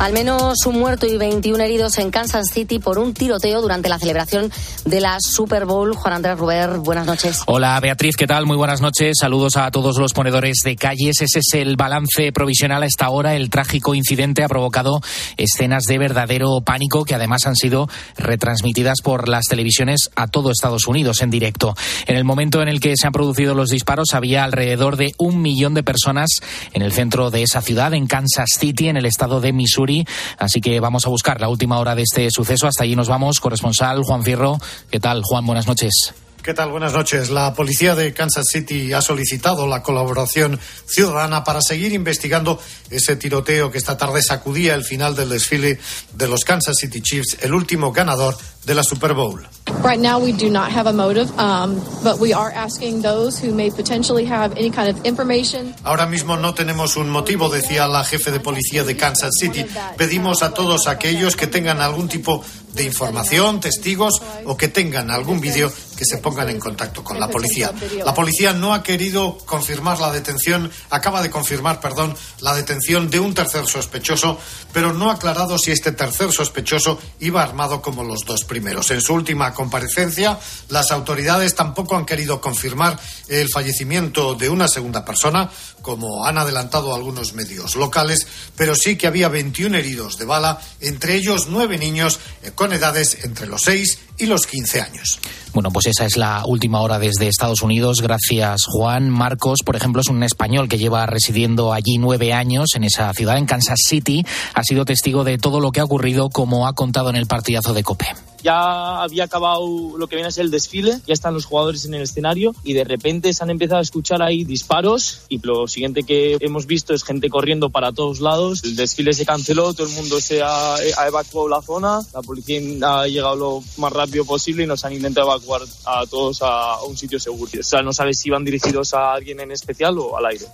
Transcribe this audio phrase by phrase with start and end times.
[0.00, 3.98] Al menos un muerto y 21 heridos en Kansas City por un tiroteo durante la
[3.98, 4.50] celebración
[4.86, 5.94] de la Super Bowl.
[5.94, 7.42] Juan Andrés Ruber, buenas noches.
[7.44, 8.46] Hola Beatriz, ¿qué tal?
[8.46, 9.18] Muy buenas noches.
[9.20, 11.20] Saludos a todos los ponedores de calles.
[11.20, 13.36] Ese es el balance provisional a esta hora.
[13.36, 15.02] El trágico incidente ha provocado
[15.36, 17.86] escenas de verdadero pánico que además han sido
[18.16, 21.76] retransmitidas por las televisiones a todo Estados Unidos en directo.
[22.06, 25.42] En el momento en el que se han producido los disparos había alrededor de un
[25.42, 26.30] millón de personas
[26.72, 29.89] en el centro de esa ciudad, en Kansas City, en el estado de Missouri
[30.38, 32.66] Así que vamos a buscar la última hora de este suceso.
[32.66, 33.40] Hasta allí nos vamos.
[33.40, 34.58] Corresponsal Juan Fierro.
[34.90, 35.46] ¿Qué tal, Juan?
[35.46, 36.14] Buenas noches.
[36.42, 36.70] ¿Qué tal?
[36.70, 37.28] Buenas noches.
[37.28, 42.58] La policía de Kansas City ha solicitado la colaboración ciudadana para seguir investigando
[42.88, 45.78] ese tiroteo que esta tarde sacudía el final del desfile
[46.14, 49.46] de los Kansas City Chiefs, el último ganador de la Super Bowl.
[49.82, 53.54] Right now, we do not have a motive, um, but we are asking those who
[53.54, 55.74] may potentially have any kind of information.
[55.84, 59.64] Ahora mismo no tenemos un motivo, decía la jefe de policía de Kansas City.
[59.96, 62.42] Pedimos a todos aquellos que tengan algún tipo
[62.74, 67.28] de información, testigos o que tengan algún vídeo que se pongan en contacto con la
[67.28, 67.74] policía.
[68.06, 73.20] La policía no ha querido confirmar la detención, acaba de confirmar, perdón, la detención de
[73.20, 74.38] un tercer sospechoso,
[74.72, 78.90] pero no ha aclarado si este tercer sospechoso iba armado como los dos primeros.
[78.92, 80.38] En su última comparecencia,
[80.70, 82.98] las autoridades tampoco han querido confirmar
[83.28, 85.50] el fallecimiento de una segunda persona,
[85.82, 88.26] como han adelantado algunos medios locales,
[88.56, 93.18] pero sí que había 21 heridos de bala, entre ellos nueve niños eh, con edades
[93.22, 95.18] entre los 6 y los 15 años.
[95.52, 98.00] Bueno, pues esa es la última hora desde Estados Unidos.
[98.00, 99.10] Gracias, Juan.
[99.10, 103.36] Marcos, por ejemplo, es un español que lleva residiendo allí nueve años en esa ciudad,
[103.36, 104.24] en Kansas City.
[104.54, 107.74] Ha sido testigo de todo lo que ha ocurrido, como ha contado en el partidazo
[107.74, 111.44] de COPE ya había acabado lo que viene a ser el desfile, ya están los
[111.44, 115.38] jugadores en el escenario y de repente se han empezado a escuchar ahí disparos y
[115.38, 119.74] lo siguiente que hemos visto es gente corriendo para todos lados, el desfile se canceló,
[119.74, 120.76] todo el mundo se ha,
[121.06, 125.32] evacuado la zona, la policía ha llegado lo más rápido posible y nos han intentado
[125.32, 127.50] evacuar a todos a un sitio seguro.
[127.58, 130.46] O sea, no sabes si van dirigidos a alguien en especial o al aire.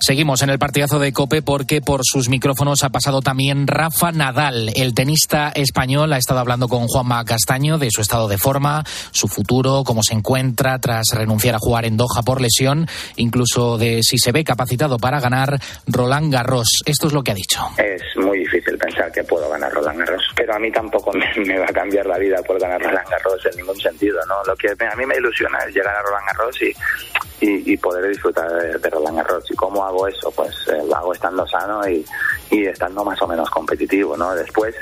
[0.00, 4.70] Seguimos en el partidazo de Cope porque por sus micrófonos ha pasado también Rafa Nadal,
[4.76, 9.28] el tenista español, ha estado hablando con Juanma Castaño de su estado de forma, su
[9.28, 14.18] futuro, cómo se encuentra tras renunciar a jugar en Doha por lesión, incluso de si
[14.18, 16.82] se ve capacitado para ganar Roland Garros.
[16.86, 17.60] Esto es lo que ha dicho.
[17.76, 21.12] Es muy difícil pensar que puedo ganar Roland Garros, pero a mí tampoco
[21.46, 24.42] me, va a cambiar la vida por ganar Roland Garros en ningún sentido, ¿no?
[24.44, 28.50] Lo que a mí me ilusiona es llegar a Roland Garros y, y, poder disfrutar
[28.50, 29.44] de, Roland Garros.
[29.50, 30.30] ¿Y cómo hago eso?
[30.30, 32.04] Pues eh, lo hago estando sano y,
[32.50, 34.34] y estando más o menos competitivo, ¿no?
[34.34, 34.74] Después,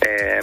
[0.00, 0.40] eh,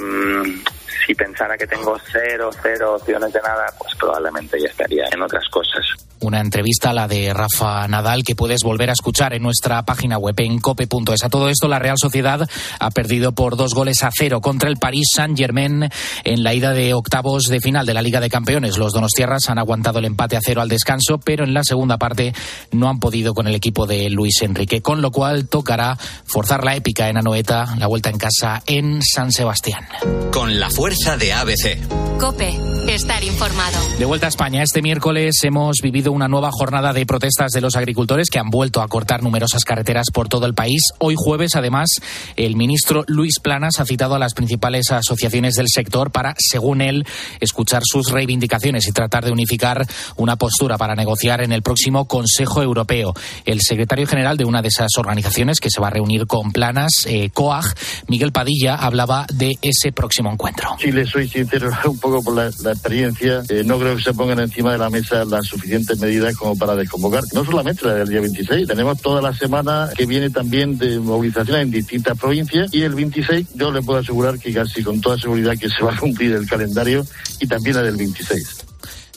[1.06, 5.48] si pensara que tengo cero, cero opciones de nada, pues probablemente ya estaría en otras
[5.50, 5.86] cosas.
[6.22, 10.36] Una entrevista, la de Rafa Nadal, que puedes volver a escuchar en nuestra página web
[10.38, 11.24] en cope.es.
[11.24, 12.48] A todo esto, la Real Sociedad
[12.80, 15.90] ha perdido por dos goles a cero contra el Paris Saint-Germain
[16.24, 18.78] en la ida de octavos de final de la Liga de Campeones.
[18.78, 22.34] Los donostiarras han aguantado el empate a cero al descanso, pero en la segunda parte
[22.72, 26.76] no han podido con el equipo de Luis Enrique, con lo cual tocará forzar la
[26.76, 29.88] épica en Anoeta, la vuelta en casa en San Sebastián.
[30.32, 31.78] Con la fuerza de ABC.
[32.20, 32.56] Cope,
[32.88, 33.78] estar informado.
[33.98, 37.76] De vuelta a España, este miércoles hemos vivido una nueva jornada de protestas de los
[37.76, 40.82] agricultores que han vuelto a cortar numerosas carreteras por todo el país.
[41.00, 41.90] Hoy jueves, además,
[42.36, 47.06] el ministro Luis Planas ha citado a las principales asociaciones del sector para, según él,
[47.40, 52.62] escuchar sus reivindicaciones y tratar de unificar una postura para negociar en el próximo Consejo
[52.64, 53.14] Europeo.
[53.46, 57.06] El secretario general de una de esas organizaciones que se va a reunir con Planas,
[57.06, 57.66] eh, COAG,
[58.08, 60.71] Miguel Padilla, hablaba de ese próximo encuentro.
[60.80, 64.40] Si le soy sincero un poco por la, experiencia, eh, no creo que se pongan
[64.40, 67.24] encima de la mesa las suficientes medidas como para desconvocar.
[67.34, 71.60] No solamente la del día 26, tenemos toda la semana que viene también de movilización
[71.60, 75.58] en distintas provincias y el 26 yo le puedo asegurar que casi con toda seguridad
[75.58, 77.06] que se va a cumplir el calendario
[77.40, 78.66] y también la del 26.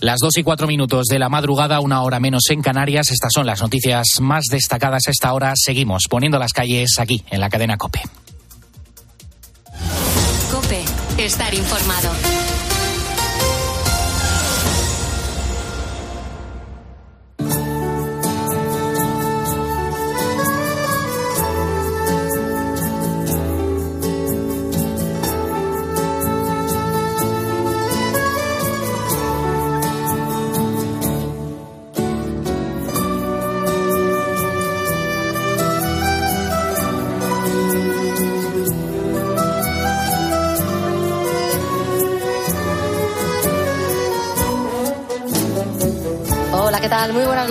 [0.00, 3.10] Las dos y cuatro minutos de la madrugada, una hora menos en Canarias.
[3.10, 5.54] Estas son las noticias más destacadas a esta hora.
[5.56, 8.02] Seguimos poniendo las calles aquí, en la cadena COPE.
[11.24, 12.43] Estar informado.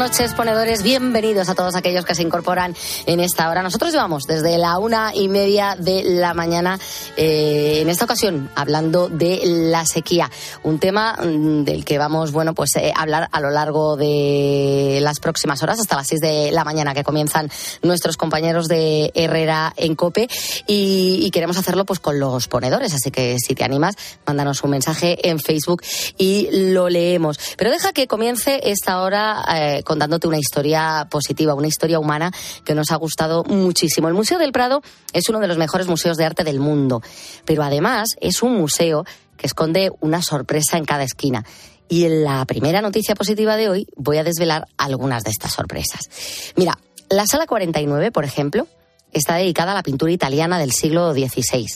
[0.04, 0.84] Noches, ponedores.
[0.84, 3.64] Bienvenidos a todos aquellos que se incorporan en esta hora.
[3.64, 6.78] Nosotros llevamos desde la una y media de la mañana,
[7.16, 10.30] eh, en esta ocasión, hablando de la sequía.
[10.62, 15.22] Un tema mm, del que vamos, bueno, pues eh, hablar a lo largo de las
[15.22, 17.50] próximas horas, hasta las seis de la mañana, que comienzan
[17.82, 20.28] nuestros compañeros de Herrera en COPE.
[20.68, 22.94] Y, queremos hacerlo pues con los ponedores.
[22.94, 23.96] Así que si te animas,
[24.28, 25.82] mándanos un mensaje en Facebook
[26.18, 27.40] y lo leemos.
[27.58, 32.31] Pero deja que comience esta ahora eh, contándote una historia positiva, una historia humana
[32.66, 34.07] que nos ha gustado muchísimo.
[34.07, 34.81] El Museo del Prado
[35.13, 37.04] es uno de los mejores museos de arte del mundo,
[37.45, 39.06] pero además es un museo
[39.38, 41.45] que esconde una sorpresa en cada esquina.
[41.88, 46.10] Y en la primera noticia positiva de hoy voy a desvelar algunas de estas sorpresas.
[46.56, 46.80] Mira,
[47.12, 48.68] la sala 49, por ejemplo,
[49.12, 51.68] está dedicada a la pintura italiana del siglo XVI.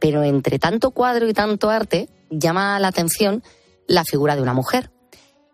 [0.00, 3.44] Pero entre tanto cuadro y tanto arte, llama la atención
[3.86, 4.90] la figura de una mujer.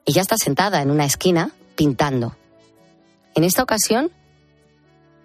[0.07, 2.37] Ella está sentada en una esquina pintando.
[3.35, 4.11] En esta ocasión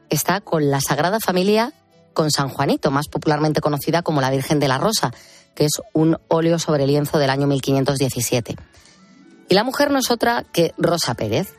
[0.09, 1.73] está con la Sagrada Familia
[2.13, 5.11] con San Juanito, más popularmente conocida como la Virgen de la Rosa,
[5.55, 8.55] que es un óleo sobre lienzo del año 1517.
[9.47, 11.55] Y la mujer no es otra que Rosa Pérez.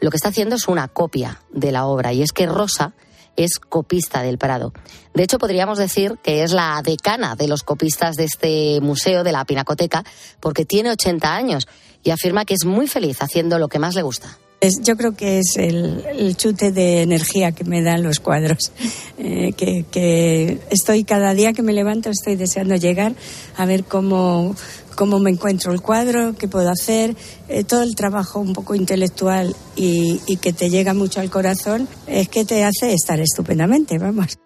[0.00, 2.92] Lo que está haciendo es una copia de la obra, y es que Rosa
[3.36, 4.72] es copista del Prado.
[5.14, 9.32] De hecho, podríamos decir que es la decana de los copistas de este museo, de
[9.32, 10.04] la Pinacoteca,
[10.40, 11.68] porque tiene 80 años
[12.08, 14.38] y afirma que es muy feliz haciendo lo que más le gusta.
[14.80, 18.72] Yo creo que es el, chute de energía que me dan los cuadros,
[19.18, 23.12] eh, que, que, estoy cada día que me levanto estoy deseando llegar
[23.58, 24.56] a ver cómo,
[24.96, 27.14] cómo me encuentro el cuadro, qué puedo hacer,
[27.50, 31.86] eh, todo el trabajo un poco intelectual y, y que te llega mucho al corazón
[32.06, 34.38] es que te hace estar estupendamente, vamos.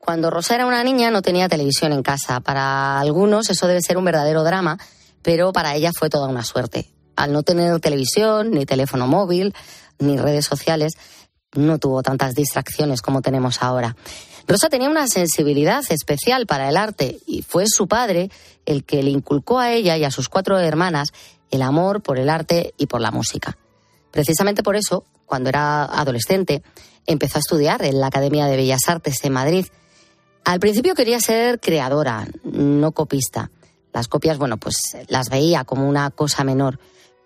[0.00, 2.40] Cuando Rosa era una niña no tenía televisión en casa.
[2.40, 4.78] Para algunos eso debe ser un verdadero drama,
[5.22, 6.90] pero para ella fue toda una suerte
[7.20, 9.54] al no tener televisión, ni teléfono móvil,
[9.98, 10.94] ni redes sociales,
[11.54, 13.94] no tuvo tantas distracciones como tenemos ahora.
[14.46, 18.30] Rosa tenía una sensibilidad especial para el arte y fue su padre
[18.64, 21.08] el que le inculcó a ella y a sus cuatro hermanas
[21.50, 23.58] el amor por el arte y por la música.
[24.10, 26.62] Precisamente por eso, cuando era adolescente,
[27.06, 29.66] empezó a estudiar en la Academia de Bellas Artes en Madrid.
[30.44, 33.50] Al principio quería ser creadora, no copista.
[33.92, 36.78] Las copias, bueno, pues las veía como una cosa menor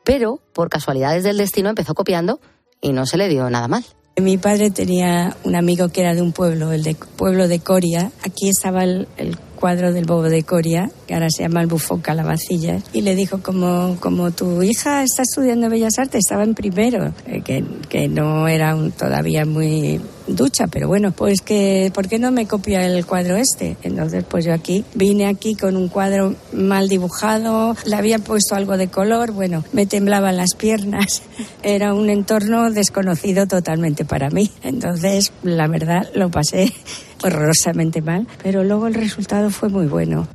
[0.05, 2.39] pero por casualidades del destino empezó copiando
[2.81, 3.85] y no se le dio nada mal.
[4.17, 8.13] Mi padre tenía un amigo que era de un pueblo, el de pueblo de Coria.
[8.23, 9.09] Aquí estaba el,
[9.57, 13.43] cuadro del bobo de Coria, que ahora se llama el bufón calabacilla, y le dijo,
[13.43, 18.47] como, como tu hija está estudiando Bellas Artes, estaba en primero, eh, que, que, no
[18.47, 23.37] era todavía muy ducha, pero bueno, pues que, ¿por qué no me copia el cuadro
[23.37, 23.77] este?
[23.83, 28.77] Entonces, pues yo aquí vine aquí con un cuadro mal dibujado, le había puesto algo
[28.77, 31.23] de color, bueno, me temblaban las piernas,
[31.63, 34.51] era un entorno desconocido totalmente para mí.
[34.63, 36.73] Entonces, la verdad, lo pasé
[37.23, 40.29] horrorosamente mal, pero luego el resultado fue muy bueno.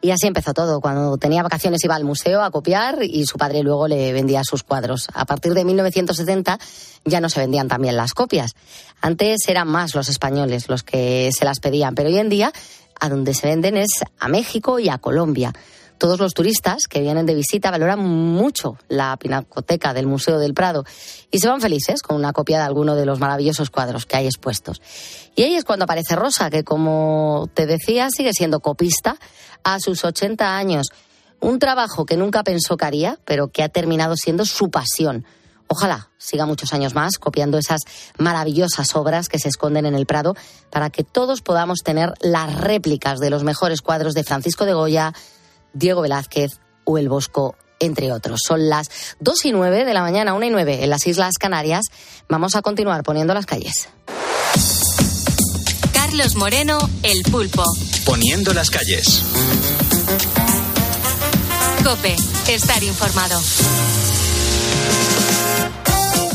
[0.00, 0.80] Y así empezó todo.
[0.80, 4.62] Cuando tenía vacaciones iba al museo a copiar y su padre luego le vendía sus
[4.62, 5.08] cuadros.
[5.14, 6.58] A partir de 1970
[7.04, 8.52] ya no se vendían también las copias.
[9.00, 12.52] Antes eran más los españoles los que se las pedían, pero hoy en día
[13.00, 13.88] a donde se venden es
[14.18, 15.52] a México y a Colombia.
[15.98, 20.84] Todos los turistas que vienen de visita valoran mucho la pinacoteca del Museo del Prado
[21.30, 24.26] y se van felices con una copia de alguno de los maravillosos cuadros que hay
[24.26, 24.82] expuestos.
[25.34, 29.16] Y ahí es cuando aparece Rosa, que como te decía, sigue siendo copista
[29.64, 30.88] a sus 80 años.
[31.40, 35.24] Un trabajo que nunca pensó que haría, pero que ha terminado siendo su pasión.
[35.68, 37.80] Ojalá siga muchos años más copiando esas
[38.18, 40.36] maravillosas obras que se esconden en el Prado
[40.70, 45.12] para que todos podamos tener las réplicas de los mejores cuadros de Francisco de Goya,
[45.76, 48.40] Diego Velázquez o El Bosco, entre otros.
[48.46, 48.90] Son las
[49.20, 51.86] 2 y 9 de la mañana, 1 y 9 en las Islas Canarias.
[52.28, 53.88] Vamos a continuar poniendo las calles.
[55.92, 57.64] Carlos Moreno, El Pulpo.
[58.04, 59.22] Poniendo las calles.
[61.84, 62.16] Cope,
[62.48, 63.40] estar informado.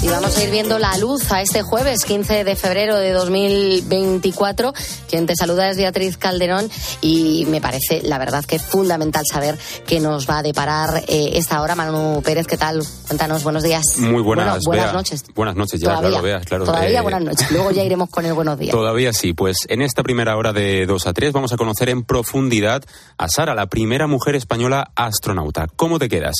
[0.03, 4.73] Y vamos a ir viendo la luz a este jueves 15 de febrero de 2024.
[5.07, 9.59] Quien te saluda es Beatriz Calderón y me parece, la verdad, que es fundamental saber
[9.85, 11.75] qué nos va a deparar eh, esta hora.
[11.75, 12.81] Manu Pérez, ¿qué tal?
[13.07, 13.83] Cuéntanos, buenos días.
[13.99, 14.93] Muy buenas, bueno, buenas Bea.
[14.93, 15.23] noches.
[15.35, 16.09] Buenas noches, ya, Todavía.
[16.09, 16.65] claro, veas, claro.
[16.65, 17.51] Todavía Eh, buenas noches.
[17.51, 18.71] Luego ya iremos con el buenos días.
[18.71, 22.03] Todavía sí, pues en esta primera hora de 2 a 3 vamos a conocer en
[22.03, 22.83] profundidad
[23.19, 25.67] a Sara, la primera mujer española astronauta.
[25.75, 26.33] ¿Cómo te quedas?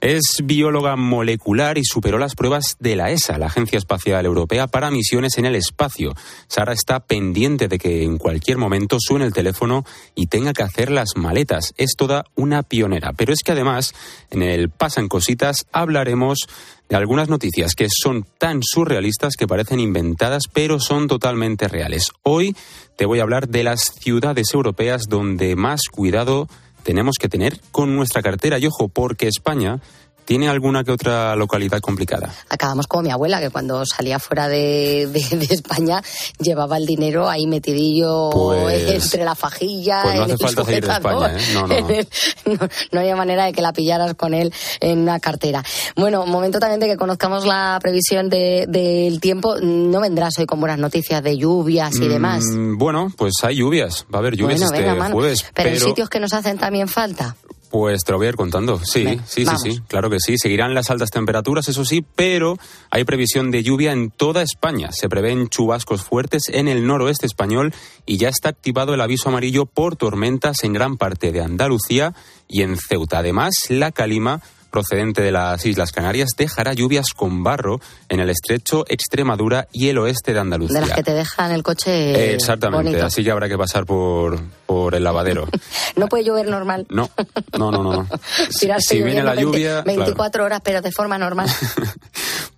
[0.00, 4.66] Es bióloga molecular y superó las pruebas de la la ESA, la Agencia Espacial Europea,
[4.66, 6.14] para misiones en el espacio.
[6.46, 10.90] Sara está pendiente de que en cualquier momento suene el teléfono y tenga que hacer
[10.90, 11.72] las maletas.
[11.78, 13.14] Es toda una pionera.
[13.14, 13.94] Pero es que además,
[14.30, 16.48] en el Pasan Cositas hablaremos
[16.90, 22.10] de algunas noticias que son tan surrealistas que parecen inventadas, pero son totalmente reales.
[22.22, 22.54] Hoy
[22.96, 26.46] te voy a hablar de las ciudades europeas donde más cuidado
[26.82, 28.58] tenemos que tener con nuestra cartera.
[28.58, 29.80] Y ojo, porque España
[30.28, 32.30] ¿Tiene alguna que otra localidad complicada?
[32.50, 36.02] Acabamos como mi abuela, que cuando salía fuera de, de, España
[36.38, 40.02] llevaba el dinero ahí metidillo pues, entre la fajilla.
[40.02, 41.42] Pues no hace falta de España, ¿eh?
[41.54, 41.80] No, no,
[42.44, 42.68] no.
[42.92, 45.64] no, había manera de que la pillaras con él en una cartera.
[45.96, 49.56] Bueno, momento también de que conozcamos la previsión del de, tiempo.
[49.62, 52.44] No vendrás hoy con buenas noticias de lluvias y demás.
[52.44, 54.04] Mm, bueno, pues hay lluvias.
[54.12, 55.46] Va a haber lluvias este jueves.
[55.54, 57.34] Pero, pero en sitios que nos hacen también falta.
[57.70, 58.80] Pues te lo voy a ir contando.
[58.82, 60.38] Sí, sí, sí, sí, claro que sí.
[60.38, 62.58] Seguirán las altas temperaturas, eso sí, pero
[62.90, 64.90] hay previsión de lluvia en toda España.
[64.92, 67.74] Se prevén chubascos fuertes en el noroeste español
[68.06, 72.14] y ya está activado el aviso amarillo por tormentas en gran parte de Andalucía
[72.48, 73.18] y en Ceuta.
[73.18, 78.84] Además, la calima procedente de las Islas Canarias dejará lluvias con barro en el estrecho
[78.88, 80.80] Extremadura y el oeste de Andalucía.
[80.80, 82.34] De las que te dejan el coche.
[82.34, 85.48] exactamente, así que habrá que pasar por, por el lavadero.
[85.96, 86.86] no puede llover normal.
[86.90, 87.10] No,
[87.58, 88.08] no, no, no.
[88.50, 89.82] si, viene la lluvia.
[89.82, 91.48] 24 horas, pero de forma normal.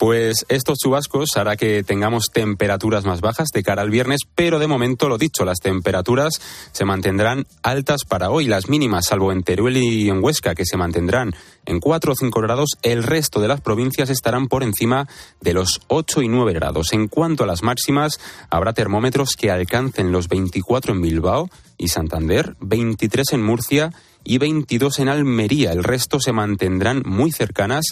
[0.01, 4.67] pues estos chubascos hará que tengamos temperaturas más bajas de cara al viernes, pero de
[4.67, 6.41] momento, lo dicho, las temperaturas
[6.73, 8.47] se mantendrán altas para hoy.
[8.47, 11.35] Las mínimas, salvo en Teruel y en Huesca, que se mantendrán
[11.67, 15.07] en 4 o 5 grados, el resto de las provincias estarán por encima
[15.43, 16.95] de los 8 y 9 grados.
[16.95, 22.57] En cuanto a las máximas, habrá termómetros que alcancen los 24 en Bilbao y Santander,
[22.61, 23.93] 23 en Murcia
[24.25, 25.73] y 22 en Almería.
[25.73, 27.85] El resto se mantendrán muy cercanas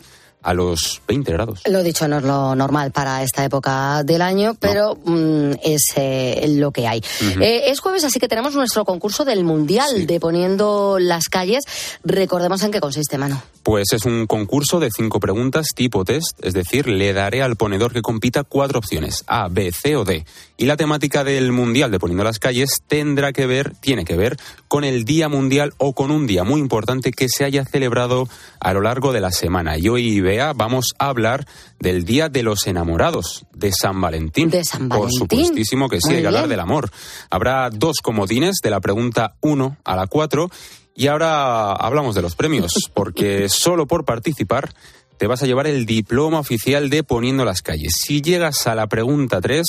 [0.42, 1.60] a los 20 grados.
[1.66, 6.46] Lo dicho, no es lo normal para esta época del año, pero mm, es eh,
[6.48, 7.02] lo que hay.
[7.40, 11.64] Eh, es jueves, así que tenemos nuestro concurso del Mundial de Poniendo las Calles.
[12.04, 13.42] Recordemos en qué consiste, mano.
[13.62, 17.92] Pues es un concurso de cinco preguntas tipo test, es decir, le daré al ponedor
[17.92, 20.24] que compita cuatro opciones, A, B, C o D.
[20.56, 24.36] Y la temática del Mundial de Poniendo las Calles tendrá que ver, tiene que ver,
[24.68, 28.28] con el Día Mundial o con un día muy importante que se haya celebrado
[28.60, 29.78] a lo largo de la semana.
[29.78, 31.46] Y hoy, Vamos a hablar
[31.80, 34.50] del Día de los Enamorados, de San Valentín.
[34.50, 35.18] De San Valentín.
[35.18, 36.90] Por supuestísimo que sí, hay que hablar del amor.
[37.30, 40.50] Habrá dos comodines de la pregunta 1 a la 4
[40.94, 44.74] y ahora hablamos de los premios, porque solo por participar
[45.16, 47.94] te vas a llevar el diploma oficial de Poniendo las calles.
[47.98, 49.64] Si llegas a la pregunta 3,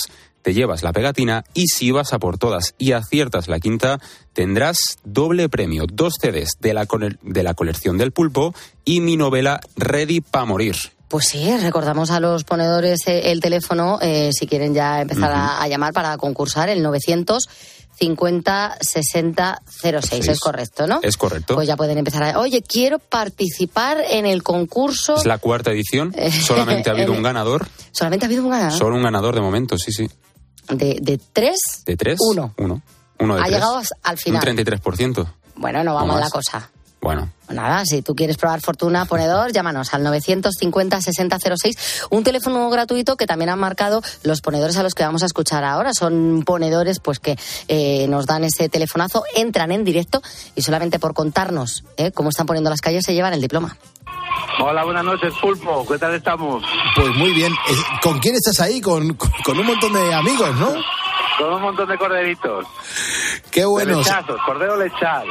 [0.49, 3.99] te llevas la pegatina y si vas a por todas y aciertas la quinta,
[4.33, 6.87] tendrás doble premio, dos CDs de la,
[7.21, 10.75] de la colección del pulpo y mi novela Ready para morir.
[11.07, 15.61] Pues sí, recordamos a los ponedores eh, el teléfono eh, si quieren ya empezar a,
[15.61, 17.47] a, llamar para concursar el 900
[17.99, 19.61] 50 60
[20.01, 20.27] 06.
[20.27, 20.99] Es correcto, ¿no?
[21.03, 21.55] Es correcto.
[21.55, 22.39] Pues ya pueden empezar a.
[22.39, 25.17] Oye, quiero participar en el concurso.
[25.17, 26.15] Es la cuarta edición.
[26.45, 27.67] Solamente ha habido un ganador.
[27.91, 28.77] Solamente ha habido un ganador.
[28.77, 30.09] Solo un ganador de momento, sí, sí.
[30.69, 31.57] ¿De, de tres?
[31.85, 32.17] De tres.
[32.19, 32.53] Uno.
[32.57, 32.81] Uno.
[33.19, 34.47] Uno de ha llegado al final.
[34.49, 35.27] Un 33%.
[35.55, 36.69] Bueno, no vamos a la cosa.
[37.01, 37.29] Bueno.
[37.49, 43.49] Nada, si tú quieres probar fortuna ponedor, llámanos al 950-6006, un teléfono gratuito que también
[43.49, 45.93] han marcado los ponedores a los que vamos a escuchar ahora.
[45.93, 50.21] Son ponedores pues que eh, nos dan ese telefonazo, entran en directo
[50.55, 53.75] y solamente por contarnos eh, cómo están poniendo las calles se llevan el diploma.
[54.61, 55.87] Hola, buenas noches, Pulpo.
[55.87, 56.61] ¿Qué tal estamos?
[56.95, 57.53] Pues muy bien.
[57.53, 58.81] Eh, ¿Con quién estás ahí?
[58.81, 60.75] Con, con un montón de amigos, ¿no?
[61.39, 62.67] Con un montón de corderitos.
[63.49, 64.01] Qué bueno.
[64.45, 65.25] cordero lechal.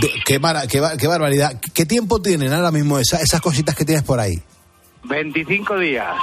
[0.00, 1.58] Qué, qué, barbaridad.
[1.72, 4.42] ¿Qué tiempo tienen ahora mismo esas cositas que tienes por ahí?
[5.04, 6.14] 25 días.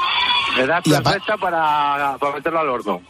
[0.60, 3.02] Edad perfecta para, para meterlo al horno.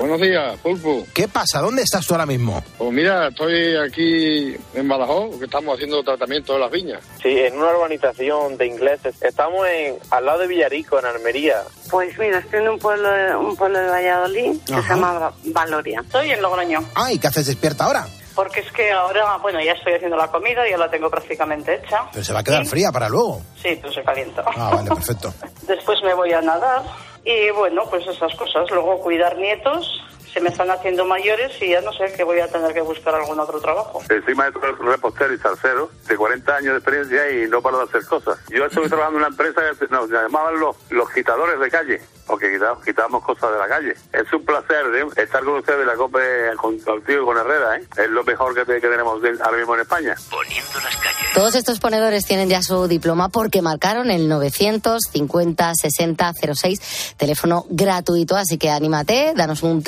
[0.00, 1.06] Buenos días, Pulpo.
[1.12, 1.60] ¿Qué pasa?
[1.60, 2.64] ¿Dónde estás tú ahora mismo?
[2.78, 7.02] Pues mira, estoy aquí en Badajoz, que estamos haciendo tratamiento de las viñas.
[7.22, 9.14] Sí, en una urbanización de ingleses.
[9.20, 11.56] Estamos en al lado de Villarico, en Almería.
[11.90, 16.00] Pues mira, estoy en un pueblo, un pueblo de Valladolid que se llama Valoria.
[16.00, 16.82] Estoy en Logroño.
[16.94, 18.06] Ah, ¿y qué haces despierta ahora?
[18.34, 22.06] Porque es que ahora, bueno, ya estoy haciendo la comida, ya la tengo prácticamente hecha.
[22.10, 23.42] Pero se va a quedar fría para luego.
[23.60, 24.44] Sí, pero se calienta.
[24.56, 25.34] Ah, vale, perfecto.
[25.66, 28.70] Después me voy a nadar y bueno, pues esas cosas.
[28.70, 32.48] Luego cuidar nietos, se me están haciendo mayores y ya no sé que voy a
[32.48, 34.00] tener que buscar algún otro trabajo.
[34.06, 37.84] Soy maestro de repostero y salsero, de 40 años de experiencia y no paro de
[37.84, 38.38] hacer cosas.
[38.48, 42.00] Yo estoy trabajando en una empresa que nos llamaban los, los quitadores de calle.
[42.28, 43.94] o que quitamos, quitamos cosas de la calle.
[44.12, 45.04] Es un placer ¿eh?
[45.16, 47.76] estar con ustedes en la COPE con, contigo y con Herrera.
[47.76, 47.84] ¿eh?
[47.96, 50.14] Es lo mejor que, que tenemos de- ahora mismo en España.
[50.30, 51.32] Poniendo las calles.
[51.34, 58.36] Todos estos ponedores tienen ya su diploma porque marcaron el 950 60 06, teléfono gratuito,
[58.36, 59.82] así que anímate, danos un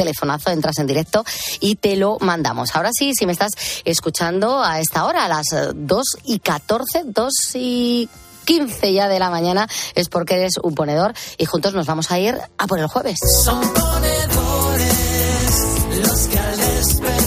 [0.46, 1.24] entras en directo
[1.60, 2.74] y te lo mandamos.
[2.74, 3.52] Ahora sí, si me estás
[3.84, 8.08] escuchando a esta hora, a las eh, 2 y 14, 2 y
[8.44, 12.18] 15 ya de la mañana, es porque eres un ponedor y juntos nos vamos a
[12.18, 13.18] ir a por el jueves.
[13.44, 14.92] Son ponedores
[16.00, 17.22] los que al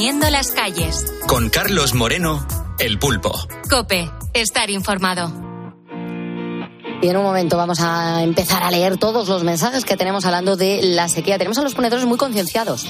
[0.00, 1.04] Poniendo las calles.
[1.26, 2.46] Con Carlos Moreno,
[2.78, 3.38] el pulpo.
[3.68, 5.30] Cope, estar informado.
[7.02, 10.56] Y en un momento vamos a empezar a leer todos los mensajes que tenemos hablando
[10.56, 11.36] de la sequía.
[11.36, 12.86] Tenemos a los ponedores muy concienciados.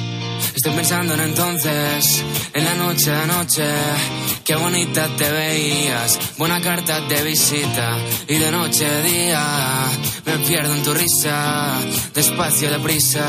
[0.61, 3.65] Estoy pensando en entonces, en la noche a noche,
[4.45, 7.97] qué bonita te veías, buena carta de visita,
[8.29, 9.43] y de noche a día,
[10.27, 11.79] me pierdo en tu risa,
[12.13, 13.25] despacio, deprisa,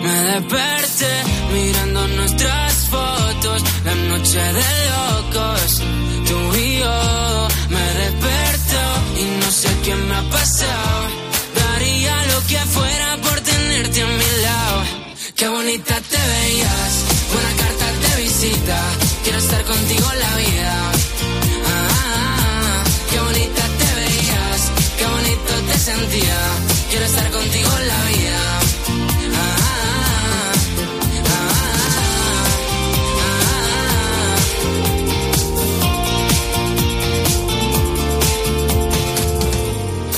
[0.00, 1.12] me desperté
[1.52, 5.82] mirando nuestras fotos, la noche de locos,
[6.28, 8.80] tú y yo, me desperto
[9.18, 11.08] y no sé qué me ha pasado,
[11.56, 14.73] daría lo que fuera por tenerte a mi lado.
[15.36, 18.78] Qué bonita te veías, buena carta de visita.
[19.24, 20.92] Quiero estar contigo en la vida.
[21.66, 22.84] Ah, ah, ah.
[23.10, 26.38] qué bonita te veías, qué bonito te sentía.
[26.88, 28.60] Quiero estar contigo en la vida.
[29.34, 30.52] Ah, ah,
[31.26, 31.54] ah.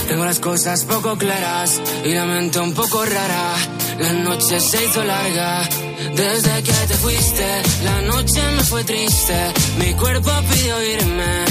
[0.09, 3.55] Tengo las cosas poco claras y la mente un poco rara.
[3.99, 5.69] La noche se hizo larga
[6.15, 7.63] desde que te fuiste.
[7.85, 9.35] La noche me fue triste,
[9.79, 11.45] mi cuerpo pidió irme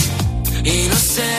[0.63, 1.33] y no sé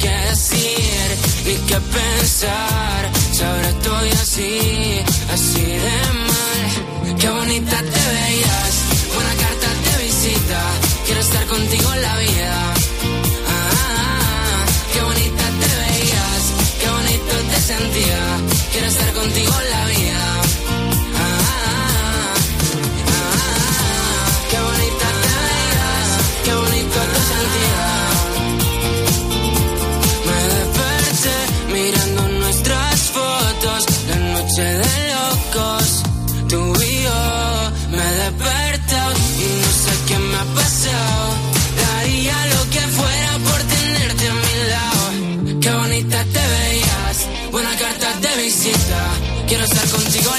[0.00, 1.08] qué decir
[1.46, 3.10] ni qué pensar.
[3.32, 5.00] Si ahora estoy así,
[5.32, 7.16] así de mal.
[7.18, 8.27] Qué bonita te veías,
[49.48, 50.30] Quiero estar contigo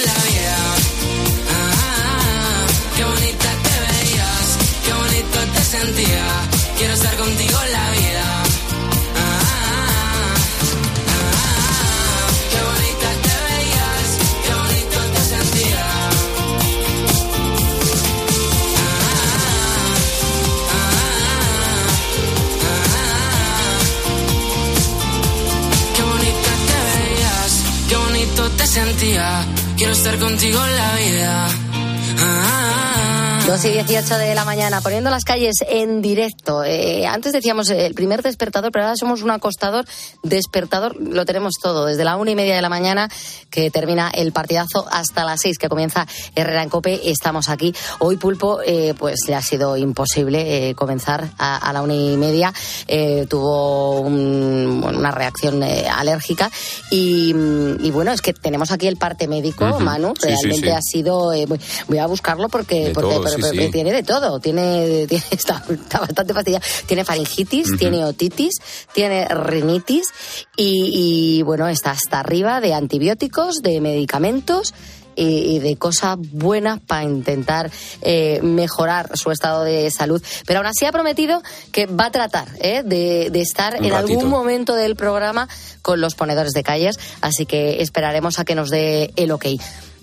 [29.77, 31.68] Quiero estar contigo en la vida.
[33.49, 36.63] Ah, 2 y 18 de la mañana, poniendo las calles en directo.
[36.63, 39.85] Eh, antes decíamos eh, el primer despertador, pero ahora somos un acostador.
[40.21, 43.09] Despertador lo tenemos todo, desde la una y media de la mañana,
[43.49, 47.09] que termina el partidazo, hasta las 6, que comienza Herrera en Cope.
[47.09, 47.73] Estamos aquí.
[47.97, 52.17] Hoy, Pulpo, eh, pues le ha sido imposible eh, comenzar a, a la una y
[52.17, 52.53] media.
[53.27, 56.51] Tuvo un- una reacción eh, alérgica.
[56.91, 59.79] Y, mm, y bueno, es que tenemos aquí el parte médico.
[59.79, 60.13] Manu.
[60.21, 60.73] Sí, sí, Realmente sí.
[60.73, 61.19] ha sido.
[61.47, 63.71] voy- voy a buscarlo porque, De porque todo, pero- sí, pero- sí.
[63.71, 64.39] tiene de todo.
[64.39, 66.65] Tiene, tiene- está, está bastante fastidiado.
[66.85, 68.53] Tiene faringitis, tiene otitis,
[68.93, 70.07] tiene rinitis
[70.55, 74.73] y, y, bueno, está hasta arriba de antibióticos, de medicamentos.
[75.15, 77.69] Y, y de cosas buenas para intentar
[78.03, 80.23] eh, mejorar su estado de salud.
[80.45, 81.41] Pero aún así ha prometido
[81.73, 84.13] que va a tratar eh, de, de estar Un en ratito.
[84.13, 85.49] algún momento del programa
[85.81, 86.97] con los ponedores de calles.
[87.19, 89.45] Así que esperaremos a que nos dé el ok.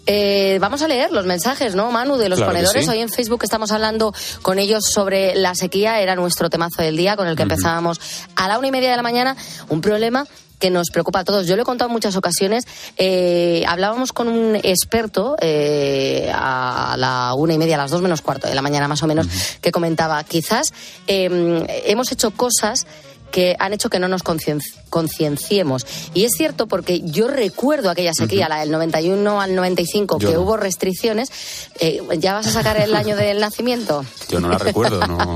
[0.06, 2.84] Eh, vamos a leer los mensajes, ¿no, Manu, de los Claro ponedores?
[2.84, 2.90] sí.
[2.90, 7.16] Hoy en Facebook estamos hablando con ellos sobre la sequía, era nuestro temazo del día
[7.16, 8.00] con el que empezábamos
[8.36, 9.36] a la una y media de la mañana.
[9.68, 10.26] Un problema
[10.58, 11.46] que nos preocupa a todos.
[11.46, 12.64] Yo lo he contado en muchas ocasiones.
[12.96, 18.22] Eh, hablábamos con un experto eh, a la una y media, a las dos menos
[18.22, 19.26] cuarto de la mañana más o menos,
[19.60, 20.72] que comentaba, quizás
[21.06, 22.86] eh, hemos hecho cosas
[23.36, 25.86] que han hecho que no nos concien- concienciemos.
[26.14, 30.34] Y es cierto porque yo recuerdo aquella sequía, la del 91 al 95, Yo que
[30.36, 30.40] no.
[30.40, 31.28] hubo restricciones.
[31.78, 34.06] Eh, ¿Ya vas a sacar el año del nacimiento?
[34.30, 35.34] Yo no la recuerdo, no.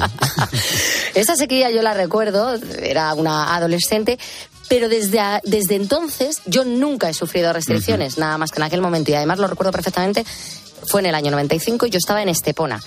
[1.15, 4.19] Esa sequía yo la recuerdo, era una adolescente,
[4.71, 8.81] pero desde, a- desde entonces yo nunca he sufrido restricciones, nada más que en aquel
[8.81, 9.11] momento.
[9.11, 10.25] Y además lo recuerdo perfectamente,
[10.87, 12.81] fue en el año 95 y yo estaba en Estepona,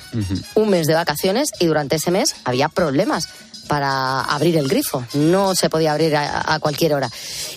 [0.55, 3.27] un mes de vacaciones y durante ese mes había problemas
[3.67, 5.03] para abrir el grifo.
[5.13, 7.09] No se podía abrir a, a cualquier hora.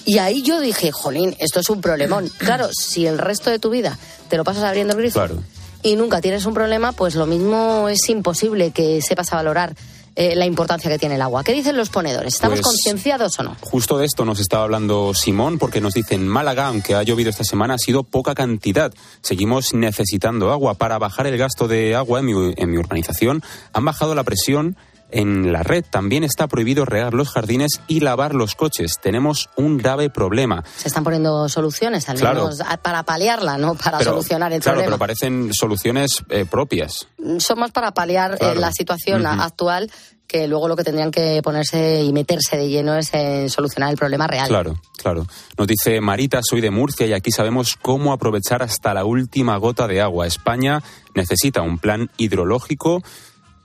[0.04, 2.30] Y ahí yo dije, jolín, esto es un problemón.
[2.38, 5.42] Claro, si el resto de tu vida te lo pasas abriendo el grifo Claro.
[5.82, 9.74] y nunca tienes un problema, pues lo mismo es imposible que sepas a valorar
[10.18, 11.44] eh, la importancia que tiene el agua.
[11.44, 12.34] ¿Qué dicen los ponedores?
[12.34, 13.56] ¿Estamos Pues- concienciados o no?
[13.60, 17.28] Justo de esto nos estaba hablando Simón, porque nos dice en Málaga, aunque ha llovido
[17.28, 18.94] esta semana, ha sido poca cantidad.
[19.20, 20.74] Seguimos necesitando agua.
[20.74, 23.42] Para bajar el gasto de agua en mi, en mi urbanización,
[23.74, 24.76] han bajado la presión
[25.10, 25.84] en la red.
[25.88, 28.96] También está prohibido regar los jardines y lavar los coches.
[29.02, 30.64] Tenemos un grave problema.
[30.76, 34.84] Se están poniendo soluciones, al menos para paliarla, no para Pero- solucionar el claro, pero
[34.90, 34.98] problema.
[34.98, 37.06] parecen soluciones eh, propias.
[37.38, 39.90] Son más para paliar eh, la situación actual
[40.26, 43.96] que luego lo que tendrían que ponerse y meterse de lleno es en solucionar el
[43.96, 44.48] problema real.
[44.48, 45.24] Claro, claro.
[45.56, 49.86] Nos dice Marita, soy de Murcia y aquí sabemos cómo aprovechar hasta la última gota
[49.86, 50.26] de agua.
[50.26, 50.82] España
[51.14, 53.04] necesita un plan hidrológico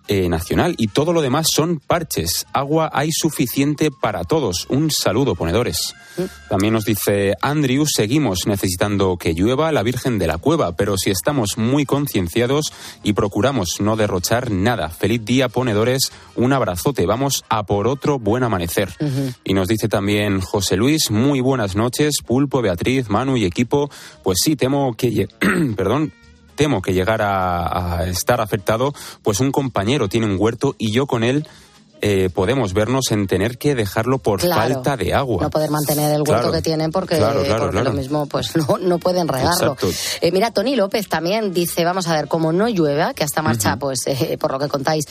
[0.08, 2.46] eh, nacional y todo lo demás son parches.
[2.54, 4.66] Agua hay suficiente para todos.
[4.70, 5.94] Un saludo, ponedores.
[6.50, 11.10] También nos dice Andrew, seguimos necesitando que llueva la Virgen de la Cueva, pero si
[11.10, 14.90] estamos muy concienciados y procuramos no derrochar nada.
[14.90, 16.12] Feliz día, ponedores.
[16.36, 17.06] Un abrazote.
[17.06, 18.90] Vamos a por otro buen amanecer.
[19.44, 23.90] Y nos dice también José Luis, muy buenas noches, Pulpo, Beatriz, Manu y equipo.
[24.24, 25.28] Pues sí, temo que...
[25.76, 26.14] Perdón.
[26.62, 28.94] Temo que llegara a estar afectado,
[29.24, 31.48] pues un compañero tiene un huerto y yo con él
[32.02, 34.74] eh, podemos vernos en tener que dejarlo por Claro.
[34.74, 35.44] falta de agua.
[35.44, 36.52] No poder mantener el huerto Claro.
[36.52, 39.78] que tienen porque, Claro, lo mismo pues no, no pueden regarlo.
[40.22, 43.78] Eh, mira, Tony López también dice, vamos a ver, como no llueva, que hasta marcha,
[43.78, 45.06] pues eh, por lo que contáis,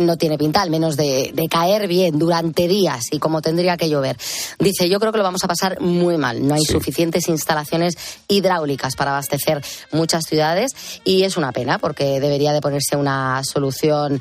[0.00, 3.88] no tiene pinta, al menos de, de caer bien durante días y como tendría que
[3.88, 4.16] llover.
[4.58, 6.46] Dice, yo creo que lo vamos a pasar muy mal.
[6.46, 7.94] No hay suficientes instalaciones
[8.28, 10.72] hidráulicas para abastecer muchas ciudades
[11.04, 14.20] y es una pena porque debería de ponerse una solución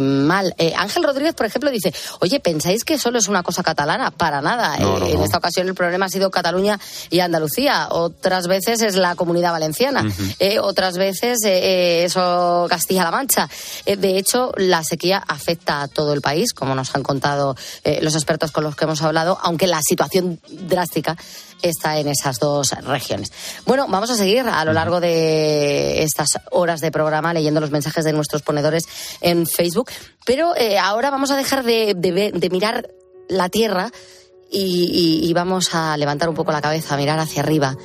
[0.00, 0.54] mal.
[0.76, 4.10] Ángel Rodríguez, por ejemplo, dice, oye, ¿pensáis que solo es una cosa catalana?
[4.10, 4.76] Para nada.
[4.78, 5.24] No, Eh, no, en no.
[5.24, 6.78] esta ocasión el problema ha sido Cataluña
[7.10, 7.88] y Andalucía.
[7.90, 10.04] Otras veces es la Comunidad Valenciana.
[10.38, 11.58] Eh, otras veces eh,
[12.02, 13.48] eh, eso Castilla-La Mancha.
[13.84, 17.56] Eh, de hecho, la sequía afecta a todo el país, como nos han contado
[18.00, 21.16] los expertos con los que hemos hablado, aunque la situación drástica
[21.62, 23.32] está en esas dos regiones.
[23.64, 28.04] Bueno, vamos a seguir a lo largo de estas horas de programa leyendo los mensajes
[28.04, 28.84] de nuestros ponedores
[29.20, 29.90] en Facebook,
[30.24, 32.88] pero eh, ahora vamos a dejar de, de ver- de mirar
[33.28, 33.90] la tierra
[34.50, 37.76] y, y- y vamos a levantar un poco la cabeza, a mirar hacia arriba.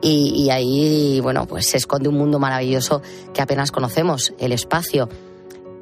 [0.00, 3.02] Y, y ahí, bueno, pues se esconde un mundo maravilloso
[3.34, 5.08] que apenas conocemos, el espacio.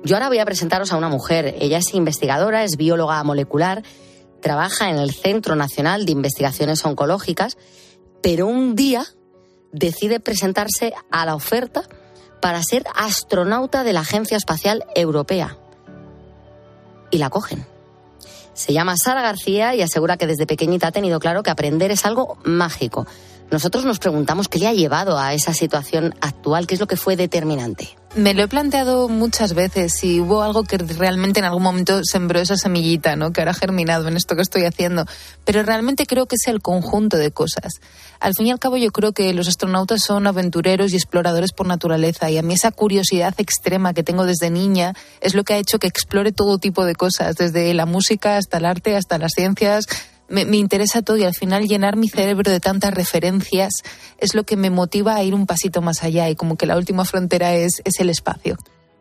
[0.05, 1.55] Yo ahora voy a presentaros a una mujer.
[1.61, 3.83] Ella es investigadora, es bióloga molecular,
[4.41, 7.57] trabaja en el Centro Nacional de Investigaciones Oncológicas,
[8.23, 9.07] pero un día
[9.73, 11.85] decide presentarse a la oferta
[12.41, 15.59] para ser astronauta de la Agencia Espacial Europea.
[17.11, 17.67] Y la cogen.
[18.55, 22.07] Se llama Sara García y asegura que desde pequeñita ha tenido claro que aprender es
[22.07, 23.07] algo mágico.
[23.51, 26.97] Nosotros nos preguntamos qué le ha llevado a esa situación actual, qué es lo que
[26.97, 27.97] fue determinante.
[28.17, 32.41] Me lo he planteado muchas veces si hubo algo que realmente en algún momento sembró
[32.41, 33.33] esa semillita, ¿no?
[33.33, 35.05] Que ahora ha germinado en esto que estoy haciendo.
[35.45, 37.75] Pero realmente creo que es el conjunto de cosas.
[38.19, 41.67] Al fin y al cabo yo creo que los astronautas son aventureros y exploradores por
[41.67, 45.59] naturaleza y a mí esa curiosidad extrema que tengo desde niña es lo que ha
[45.59, 49.33] hecho que explore todo tipo de cosas, desde la música hasta el arte, hasta las
[49.37, 49.87] ciencias.
[50.29, 53.73] Me, me interesa todo y al final llenar mi cerebro de tantas referencias
[54.19, 56.77] es lo que me motiva a ir un pasito más allá y como que la
[56.77, 58.57] última frontera es, es el espacio.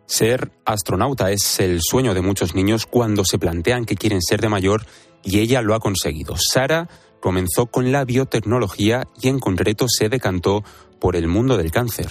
[0.08, 4.50] Ser astronauta es el sueño de muchos niños cuando se plantean que quieren ser de
[4.50, 4.86] mayor
[5.24, 6.36] y ella lo ha conseguido.
[6.38, 6.88] Sara
[7.20, 10.64] comenzó con la biotecnología y en concreto se decantó
[11.00, 12.08] por el mundo del cáncer.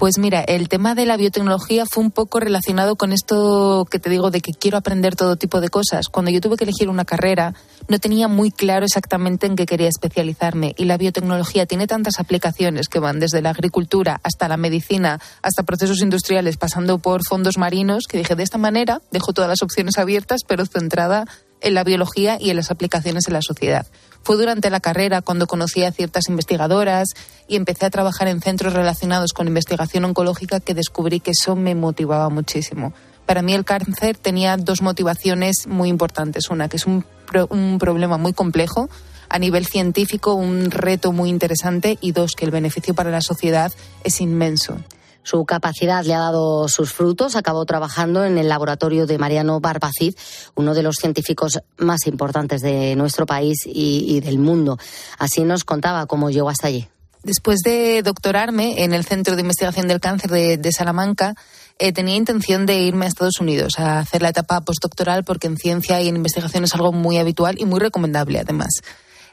[0.00, 4.08] Pues mira, el tema de la biotecnología fue un poco relacionado con esto que te
[4.08, 6.06] digo de que quiero aprender todo tipo de cosas.
[6.08, 7.52] Cuando yo tuve que elegir una carrera,
[7.86, 10.74] no tenía muy claro exactamente en qué quería especializarme.
[10.78, 15.64] Y la biotecnología tiene tantas aplicaciones que van desde la agricultura hasta la medicina, hasta
[15.64, 19.98] procesos industriales, pasando por fondos marinos, que dije, de esta manera dejo todas las opciones
[19.98, 21.26] abiertas, pero centrada
[21.60, 23.86] en la biología y en las aplicaciones en la sociedad.
[24.22, 27.08] Fue durante la carrera cuando conocí a ciertas investigadoras
[27.48, 31.74] y empecé a trabajar en centros relacionados con investigación oncológica que descubrí que eso me
[31.74, 32.92] motivaba muchísimo.
[33.26, 36.50] Para mí el cáncer tenía dos motivaciones muy importantes.
[36.50, 37.04] Una, que es un
[37.50, 38.88] un problema muy complejo,
[39.28, 43.72] a nivel científico un reto muy interesante y dos, que el beneficio para la sociedad
[44.04, 44.78] es inmenso.
[45.22, 47.36] Su capacidad le ha dado sus frutos.
[47.36, 50.14] Acabó trabajando en el laboratorio de Mariano Barbacid,
[50.54, 54.78] uno de los científicos más importantes de nuestro país y, del mundo.
[55.18, 56.88] Así nos contaba cómo llegó hasta allí.
[57.22, 61.34] Después de doctorarme en el Centro de Investigación del Cáncer de, Salamanca,
[61.78, 65.58] eh, tenía intención de irme a Estados Unidos a hacer la etapa postdoctoral porque en
[65.58, 68.70] ciencia y en investigación es algo muy habitual y muy recomendable además.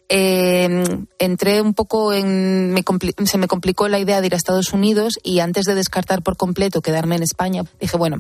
[0.10, 0.84] Eh,
[1.20, 2.74] entré un poco en.
[3.26, 6.38] se me complicó la idea de ir a Estados Unidos y antes de descartar por
[6.38, 8.18] completo quedarme en España, dije, bueno,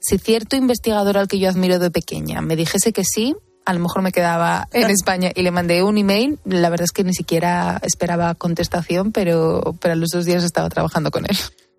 [0.00, 3.80] si cierto investigador al que yo admiro de pequeña me dijese que sí, a lo
[3.80, 6.38] mejor me quedaba en España y le mandé un email.
[6.44, 10.68] La verdad es que ni siquiera esperaba contestación, pero, pero a los dos días estaba
[10.68, 11.36] trabajando con él.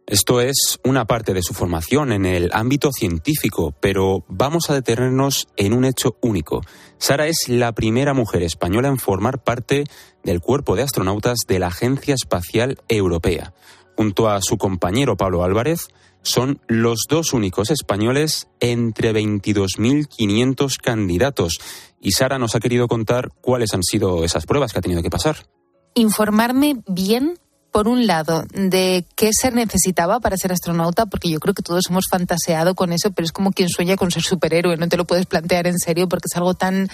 [0.07, 5.47] Esto es una parte de su formación en el ámbito científico, pero vamos a detenernos
[5.57, 6.61] en un hecho único.
[6.99, 9.85] Sara es la primera mujer española en formar parte
[10.23, 13.55] del cuerpo de astronautas de la Agencia Espacial Europea.
[13.97, 15.87] Junto a su compañero Pablo Álvarez,
[16.21, 21.57] son los dos únicos españoles entre 22.500 candidatos.
[21.99, 25.09] Y Sara nos ha querido contar cuáles han sido esas pruebas que ha tenido que
[25.09, 25.47] pasar.
[25.95, 27.39] Informarme bien
[27.75, 31.83] por un lado, de qué se necesitaba para ser astronauta, porque yo creo que todos
[31.89, 35.03] hemos fantaseado con eso, pero es como quien sueña con ser superhéroe, no te lo
[35.03, 36.87] puedes plantear en serio porque es algo tan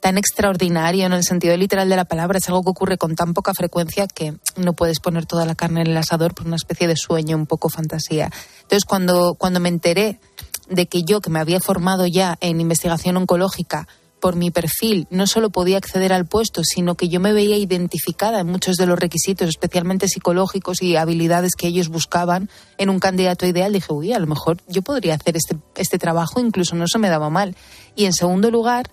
[0.00, 3.34] tan extraordinario en el sentido literal de la palabra, es algo que ocurre con tan
[3.34, 6.86] poca frecuencia que no puedes poner toda la carne en el asador por una especie
[6.86, 8.30] de sueño, un poco fantasía.
[8.62, 10.20] Entonces, cuando, cuando me enteré
[10.68, 13.88] de que yo, que me había formado ya en investigación oncológica,
[14.20, 18.40] por mi perfil no solo podía acceder al puesto, sino que yo me veía identificada
[18.40, 23.46] en muchos de los requisitos, especialmente psicológicos y habilidades que ellos buscaban en un candidato
[23.46, 23.72] ideal.
[23.72, 27.08] Dije, uy, a lo mejor yo podría hacer este, este trabajo, incluso no se me
[27.08, 27.56] daba mal.
[27.94, 28.90] Y en segundo lugar,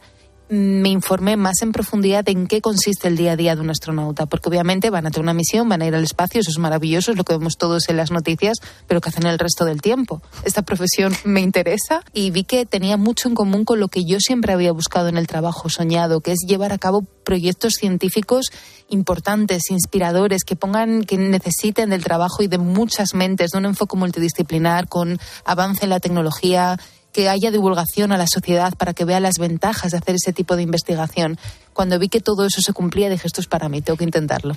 [0.50, 4.26] me informé más en profundidad en qué consiste el día a día de un astronauta,
[4.26, 7.12] porque obviamente van a tener una misión, van a ir al espacio, eso es maravilloso,
[7.12, 10.22] es lo que vemos todos en las noticias, pero ¿qué hacen el resto del tiempo?
[10.44, 14.20] Esta profesión me interesa y vi que tenía mucho en común con lo que yo
[14.20, 18.52] siempre había buscado en el trabajo soñado, que es llevar a cabo proyectos científicos
[18.90, 23.98] importantes, inspiradores, que pongan, que necesiten del trabajo y de muchas mentes, de un enfoque
[23.98, 26.80] multidisciplinar, con avance en la tecnología,
[27.16, 30.58] que haya divulgación a la sociedad para que vea las ventajas de hacer ese tipo
[30.58, 31.38] de investigación.
[31.72, 34.54] Cuando vi que todo eso se cumplía, dije, esto es para mí, tengo que intentarlo.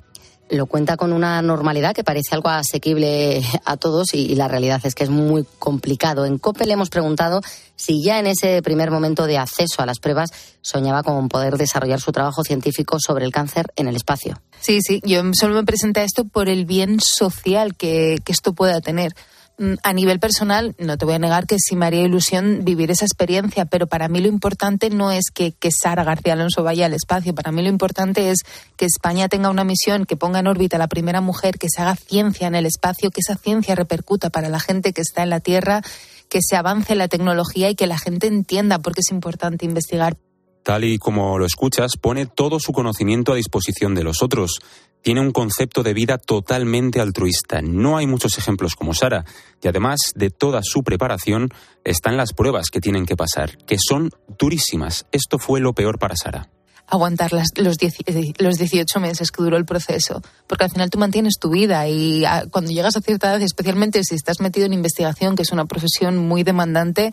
[0.50, 4.96] Lo cuenta con una normalidad que parece algo asequible a todos y, la realidad es
[4.96, 6.24] que es muy complicado.
[6.24, 7.42] En COPE le hemos preguntado
[7.76, 12.00] si ya en ese primer momento de acceso a las pruebas soñaba con poder desarrollar
[12.00, 14.42] su trabajo científico sobre el cáncer en el espacio.
[14.58, 18.52] Sí, sí, yo solo me presenté a esto por el bien social que, que esto
[18.52, 19.14] pueda tener.
[19.60, 22.92] Mm, a nivel personal, no te voy a negar que sí me haría ilusión vivir
[22.92, 26.94] esa experiencia, pero para mí lo importante no es que, Sara García Alonso vaya al
[26.94, 28.44] espacio, para mí lo importante es
[28.76, 31.82] que España tenga una misión, que ponga en órbita a la primera mujer, que se
[31.82, 35.30] haga ciencia en el espacio, que esa ciencia repercuta para la gente que está en
[35.30, 35.82] la Tierra,
[36.30, 40.16] que se avance la tecnología y que la gente entienda por qué es importante investigar.
[40.62, 44.60] Tal y como lo escuchas, pone todo su conocimiento a disposición de los otros
[45.08, 47.62] tiene un concepto de vida totalmente altruista.
[47.62, 49.24] No hay muchos ejemplos como Sara.
[49.62, 51.48] Y además de toda su preparación
[51.82, 55.06] están las pruebas que tienen que pasar, que son durísimas.
[55.10, 56.50] Esto fue lo peor para Sara
[56.90, 57.48] aguantar los,
[57.82, 61.86] eh, los 18 meses que duró el proceso, porque al final tú mantienes tu vida
[61.86, 65.52] y ah, cuando llegas a cierta edad, especialmente si estás metido en investigación, que es
[65.52, 67.12] una profesión muy demandante,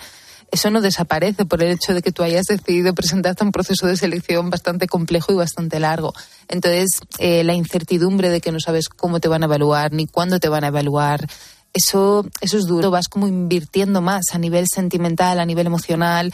[0.51, 3.87] eso no desaparece por el hecho de que tú hayas decidido presentarte a un proceso
[3.87, 6.13] de selección bastante complejo y bastante largo.
[6.47, 10.39] Entonces, eh, la incertidumbre de que no sabes cómo te van a evaluar ni cuándo
[10.39, 11.27] te van a evaluar,
[11.73, 12.89] eso, eso es duro.
[12.89, 16.33] Vas como invirtiendo más a nivel sentimental, a nivel emocional.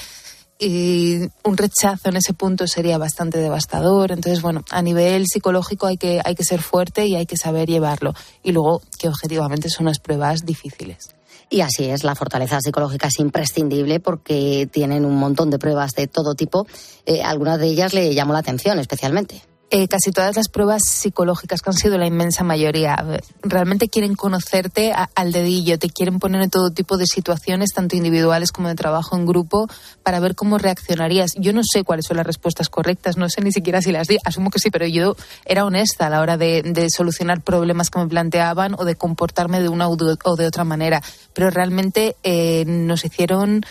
[0.60, 4.12] Y un rechazo en ese punto sería bastante devastador.
[4.12, 7.68] Entonces, bueno, a nivel psicológico hay que, hay que ser fuerte y hay que saber
[7.68, 8.14] llevarlo.
[8.44, 11.10] Y luego, que objetivamente son unas pruebas difíciles.
[11.54, 16.08] Y así es, la fortaleza psicológica es imprescindible porque tienen un montón de pruebas de
[16.08, 16.66] todo tipo.
[17.06, 19.42] Eh, algunas de ellas le llamó la atención especialmente.
[19.74, 23.06] Eh, casi todas las pruebas psicológicas, que han sido la inmensa mayoría,
[23.42, 28.52] realmente quieren conocerte al dedillo, te quieren poner en todo tipo de situaciones, tanto individuales
[28.52, 29.70] como de trabajo en grupo,
[30.04, 31.36] para ver cómo reaccionarías.
[31.38, 34.18] Yo no sé cuáles son las respuestas correctas, no sé ni siquiera si las di,
[34.26, 38.08] asumo que sí, pero yo era honesta a la hora de, solucionar problemas que me
[38.08, 41.02] planteaban o de comportarme de una o de otra manera.
[41.32, 43.64] Pero realmente eh, nos hicieron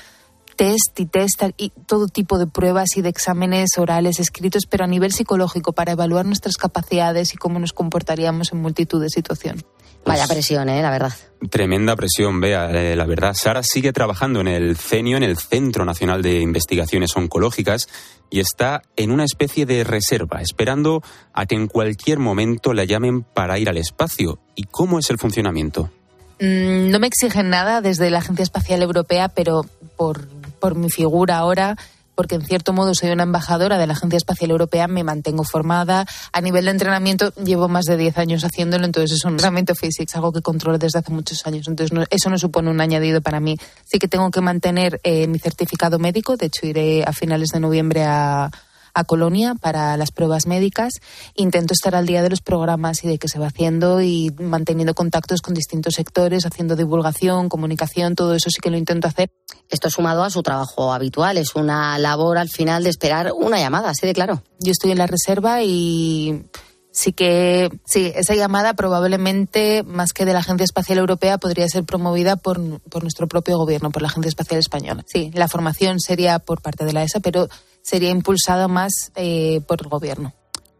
[0.61, 4.87] test y test y todo tipo de pruebas y de exámenes orales escritos, pero a
[4.87, 9.65] nivel psicológico para evaluar nuestras capacidades y cómo nos comportaríamos en multitud de situaciones.
[10.05, 10.83] Vaya presión, ¿eh?
[10.83, 11.15] La verdad.
[11.49, 13.33] Tremenda presión, vea, eh, la verdad.
[13.33, 17.89] Sara sigue trabajando en el CENIO, en el Centro Nacional de Investigaciones Oncológicas,
[18.29, 23.23] y está en una especie de reserva, esperando a que en cualquier momento la llamen
[23.23, 24.41] para ir al espacio.
[24.55, 25.91] ¿Y cómo es el funcionamiento?
[26.39, 29.65] Mm, no me exigen nada desde la Agencia Espacial Europea, pero
[29.97, 30.27] por,
[30.61, 31.77] por mi figura ahora
[32.21, 36.05] porque en cierto modo soy una embajadora de la Agencia Espacial Europea, me mantengo formada.
[36.35, 40.13] A nivel de entrenamiento llevo más de 10 años haciéndolo, entonces es un entrenamiento físico,
[40.17, 43.57] algo que controlo desde hace muchos años, entonces eso no supone un añadido para mí.
[43.87, 47.61] Sí que tengo que mantener eh, mi certificado médico, de hecho iré a finales de
[47.61, 48.51] noviembre a
[48.95, 50.95] a Colonia para las pruebas médicas.
[51.35, 54.95] Intento estar al día de los programas y de qué se va haciendo y manteniendo
[54.95, 59.31] contactos con distintos sectores, haciendo divulgación, comunicación, todo eso sí que lo intento hacer.
[59.69, 63.91] Esto sumado a su trabajo habitual, es una labor al final de esperar una llamada,
[63.91, 64.43] así de claro.
[64.59, 66.45] Yo estoy en la reserva y
[66.93, 71.85] sí que sí esa llamada probablemente más que de la agencia espacial europea podría ser
[71.85, 76.41] promovida por, por, nuestro propio gobierno por la agencia espacial española sí la formación sería
[76.41, 77.49] por parte de la ESA pero
[77.91, 80.33] sería impulsada más eh, por el gobierno.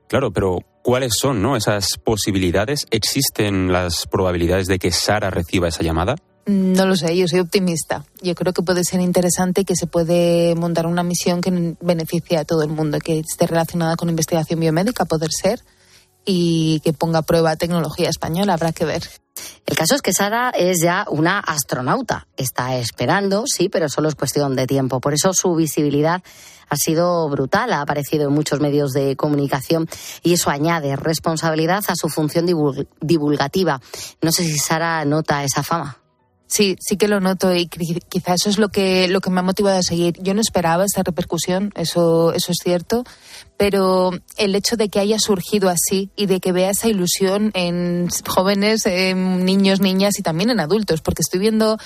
[0.07, 1.57] Claro, pero ¿cuáles son ¿no?
[1.57, 2.87] esas posibilidades?
[2.91, 6.15] ¿Existen las probabilidades de que Sara reciba esa llamada?
[6.47, 8.05] No lo sé, yo soy optimista.
[8.23, 12.45] Yo creo que puede ser interesante que se puede montar una misión que beneficie a
[12.45, 15.61] todo el mundo, que esté relacionada con investigación biomédica, poder ser,
[16.25, 19.03] y que ponga a prueba tecnología española, habrá que ver.
[19.67, 22.27] El caso es que Sara es ya una astronauta.
[22.37, 25.01] Está esperando, sí, pero solo es cuestión de tiempo.
[25.01, 26.23] Por eso su visibilidad
[26.71, 29.89] ha sido brutal, ha aparecido en muchos medios de comunicación
[30.23, 32.47] y eso añade responsabilidad a su función
[33.01, 33.81] divulgativa.
[34.23, 35.99] No sé si Sara nota esa fama.
[36.51, 39.43] Sí, sí que lo noto y quizá eso es lo que, lo que me ha
[39.45, 40.15] motivado a seguir.
[40.21, 43.05] Yo no esperaba esta repercusión, eso, eso es cierto,
[43.57, 48.09] pero el hecho de que haya surgido así y de que vea esa ilusión en
[48.27, 51.79] jóvenes, en niños, niñas y también en adultos, porque estoy viendo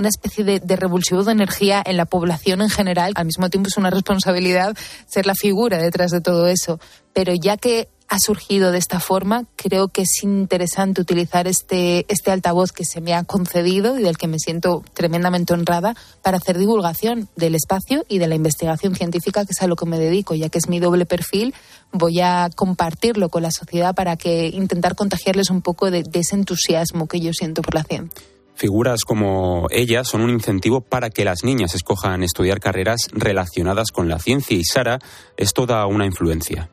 [0.00, 3.12] una especie de, de, revulsivo de energía en la población en general.
[3.14, 6.80] Al mismo tiempo es una responsabilidad ser la figura detrás de todo eso.
[7.12, 12.32] Pero ya que ha surgido de esta forma, creo que es interesante utilizar este, este
[12.32, 16.58] altavoz que se me ha concedido y del que me siento tremendamente honrada para hacer
[16.58, 20.34] divulgación del espacio y de la investigación científica, que es a lo que me dedico,
[20.34, 21.54] ya que es mi doble perfil,
[21.92, 26.34] voy a compartirlo con la sociedad para que intentar contagiarles un poco de, de ese
[26.34, 28.20] entusiasmo que yo siento por la ciencia.
[28.60, 34.10] Figuras como ella son un incentivo para que las niñas escojan estudiar carreras relacionadas con
[34.10, 34.98] la ciencia y Sara
[35.38, 36.68] es toda una influencia.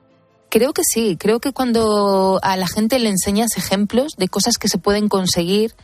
[0.49, 4.67] Creo que sí, creo que cuando a la gente le enseñas ejemplos de cosas que
[4.67, 5.75] se pueden conseguir,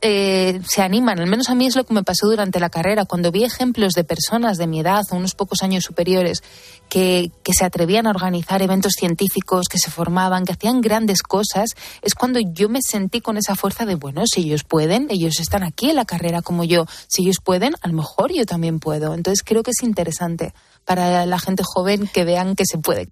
[0.00, 1.18] eh, se animan.
[1.18, 3.04] Al menos a mí es lo que me pasó durante la carrera.
[3.04, 6.42] Cuando vi ejemplos de personas de mi edad unos pocos años superiores
[6.88, 11.70] que, que, se atrevían a organizar eventos científicos, que se formaban, que hacían grandes cosas,
[12.02, 15.62] es cuando yo me sentí con esa fuerza de, bueno, si ellos pueden, ellos están
[15.62, 19.14] aquí en la carrera como yo, si ellos pueden, a lo mejor yo también puedo.
[19.14, 23.08] Entonces creo que es interesante para la gente joven que vean que se puede.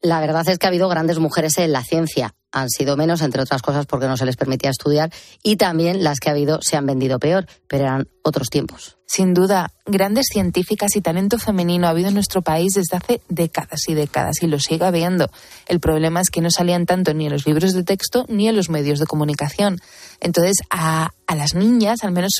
[0.00, 2.34] La verdad es que ha habido grandes mujeres en la ciencia.
[2.56, 5.12] Han sido menos, entre otras cosas, porque no se les permitía estudiar.
[5.42, 8.96] Y también las que ha habido se han vendido peor, pero eran otros tiempos.
[9.06, 13.80] Sin duda, grandes científicas y talento femenino ha habido en nuestro país desde hace décadas
[13.88, 15.28] y décadas y lo sigue habiendo.
[15.66, 18.54] El problema es que no salían tanto ni en los libros de texto ni en
[18.54, 19.78] los medios de comunicación.
[20.20, 22.34] Entonces, a, a las niñas, al menos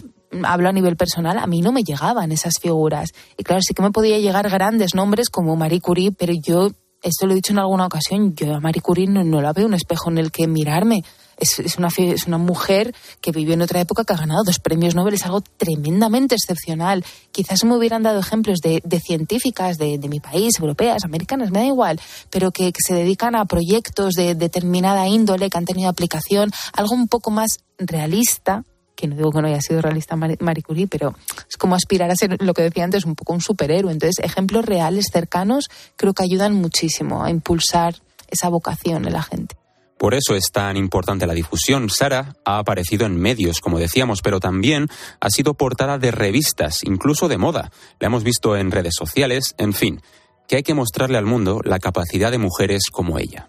[0.44, 3.10] hablo a nivel personal, a mí no me llegaban esas figuras.
[3.36, 6.70] Y claro, sí que me podía llegar grandes nombres como Marie Curie, pero yo
[7.04, 9.74] esto lo he dicho en alguna ocasión, yo a Marie Curie no, la veo un
[9.74, 11.04] espejo en el que mirarme.
[11.36, 14.60] Es, es, una, es una mujer que vivió en otra época que ha ganado dos
[14.60, 17.04] premios Nobel, es algo tremendamente excepcional.
[17.32, 21.58] Quizás me hubieran dado ejemplos de, de científicas de, de, mi país, europeas, americanas, me
[21.58, 25.90] da igual, pero que, que se dedican a proyectos de determinada índole, que han tenido
[25.90, 30.62] aplicación, algo un poco más realista, que no digo que no haya sido realista Marie
[30.62, 31.14] Curie, pero
[31.48, 33.92] es como aspirar a ser lo que decía antes, un poco un superhéroe.
[33.92, 37.96] Entonces, ejemplos reales, cercanos, creo que ayudan muchísimo a impulsar
[38.28, 39.56] esa vocación en la gente.
[39.98, 41.88] Por eso es tan importante la difusión.
[41.88, 44.88] Sara ha aparecido en medios, como decíamos, pero también
[45.20, 47.70] ha sido portada de revistas, incluso de moda.
[48.00, 50.02] La hemos visto en redes sociales, en fin,
[50.48, 53.48] que hay que mostrarle al mundo la capacidad de mujeres como ella.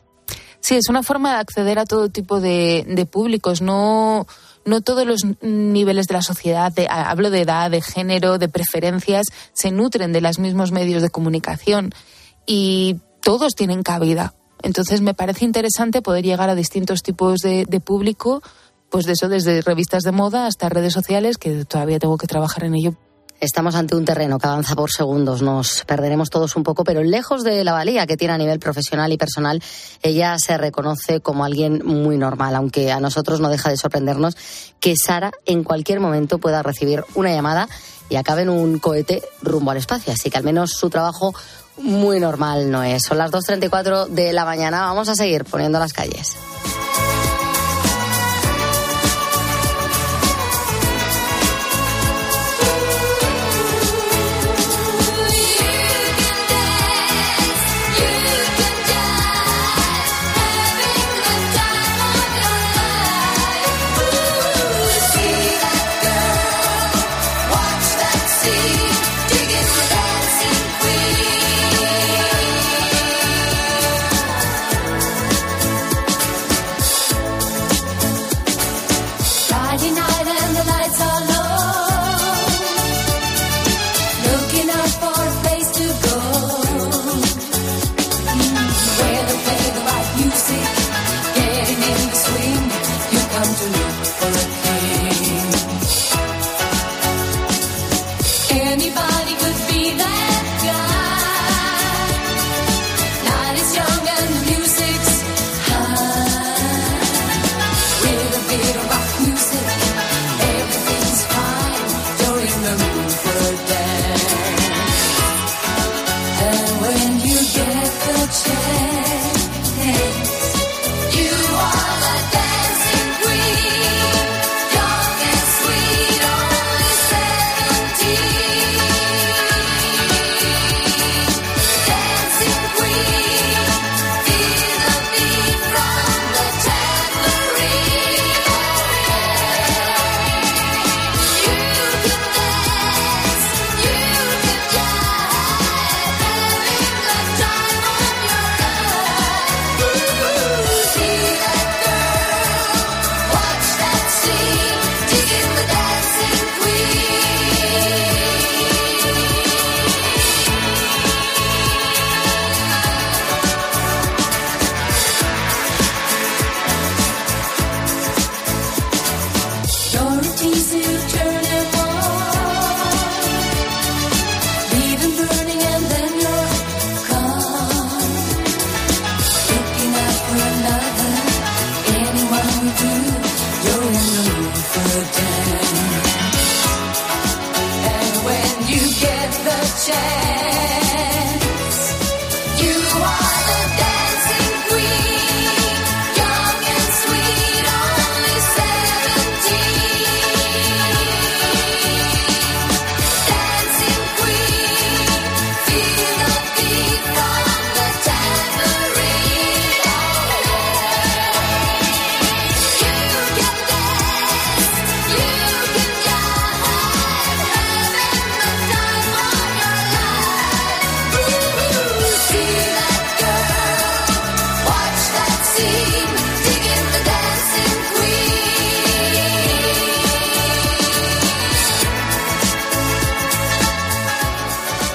[0.59, 3.61] Sí, es una forma de acceder a todo tipo de, de públicos.
[3.61, 4.25] No,
[4.65, 9.71] no todos los niveles de la sociedad, hablo de edad, de género, de preferencias, se
[9.71, 11.91] nutren de los mismos medios de comunicación
[12.45, 14.33] y todos tienen cabida.
[14.61, 18.41] Entonces me parece interesante poder llegar a distintos tipos de, de público,
[18.89, 22.63] pues de eso, desde revistas de moda hasta redes sociales, que todavía tengo que trabajar
[22.63, 22.97] en ello
[23.41, 27.43] Estamos ante un terreno que avanza por segundos, nos perderemos todos un poco, pero lejos
[27.43, 29.61] de la valía que tiene a nivel profesional y personal,
[30.01, 34.37] ella se reconoce como alguien muy normal, aunque a nosotros no deja de sorprendernos
[34.79, 37.67] que Sara en cualquier momento pueda recibir una llamada
[38.09, 40.13] y acabe en un cohete rumbo al espacio.
[40.13, 41.33] Así que al menos su trabajo
[41.77, 43.03] muy normal no es.
[43.03, 46.37] Son las 2.34 de la mañana, vamos a seguir poniendo las calles.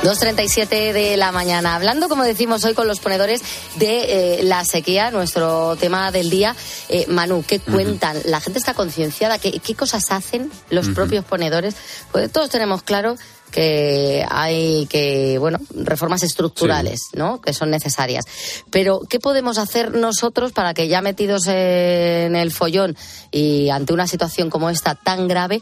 [0.03, 1.75] 2.37 de la mañana.
[1.75, 3.43] Hablando, como decimos hoy, con los ponedores
[3.77, 6.57] de eh, la sequía, nuestro tema del día.
[6.89, 8.17] Eh, Manu, ¿qué cuentan?
[8.25, 9.39] ¿La gente está concienciada?
[9.39, 11.77] ¿Qué, qué cosas hacen los propios ponedores?
[12.13, 13.17] Pues todos tenemos claro
[13.51, 17.41] que hay que, bueno, reformas estructurales, ¿no?
[17.41, 18.25] Que son necesarias.
[18.71, 22.97] Pero, ¿qué podemos hacer nosotros para que ya metidos en el follón
[23.31, 25.61] y ante una situación como esta tan grave,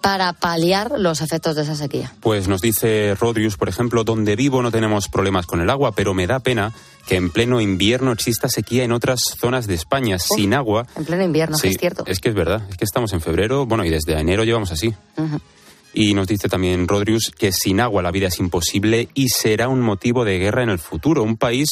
[0.00, 2.12] para paliar los efectos de esa sequía?
[2.20, 6.14] Pues nos dice Rodrius, por ejemplo, donde vivo no tenemos problemas con el agua, pero
[6.14, 6.72] me da pena
[7.06, 10.86] que en pleno invierno exista sequía en otras zonas de España sin agua.
[10.96, 12.04] En pleno invierno, que Sí, es cierto.
[12.06, 14.94] es que es verdad, es que estamos en febrero, bueno, y desde enero llevamos así.
[15.92, 19.80] Y nos dice también Rodrius que sin agua la vida es imposible y será un
[19.80, 21.22] motivo de guerra en el futuro.
[21.24, 21.70] Un país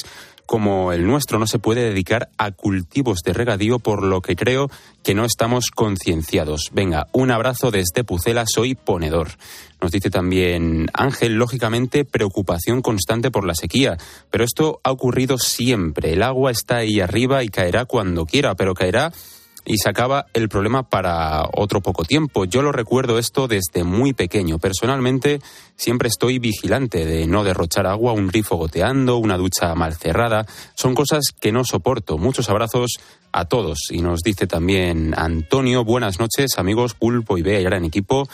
[0.48, 4.70] como el nuestro no se puede dedicar a cultivos de regadío, por lo que creo
[5.04, 6.70] que no estamos concienciados.
[6.72, 9.28] Venga, un abrazo desde Pucela, soy ponedor.
[9.82, 13.98] Nos dice también Ángel, lógicamente, preocupación constante por la sequía.
[14.30, 16.14] Pero esto ha ocurrido siempre.
[16.14, 19.12] El agua está ahí arriba y caerá cuando quiera, pero caerá
[19.68, 22.46] y se acaba el problema para otro poco tiempo.
[22.46, 24.58] Yo lo recuerdo esto desde muy pequeño.
[24.58, 25.40] Personalmente
[25.76, 30.46] siempre estoy vigilante de no derrochar agua, un grifo goteando, una ducha mal cerrada.
[30.74, 32.16] Son cosas que no soporto.
[32.16, 32.92] Muchos abrazos
[33.30, 33.78] a todos.
[33.90, 38.26] Y nos dice también Antonio, buenas noches amigos, Pulpo y Bea y gran equipo.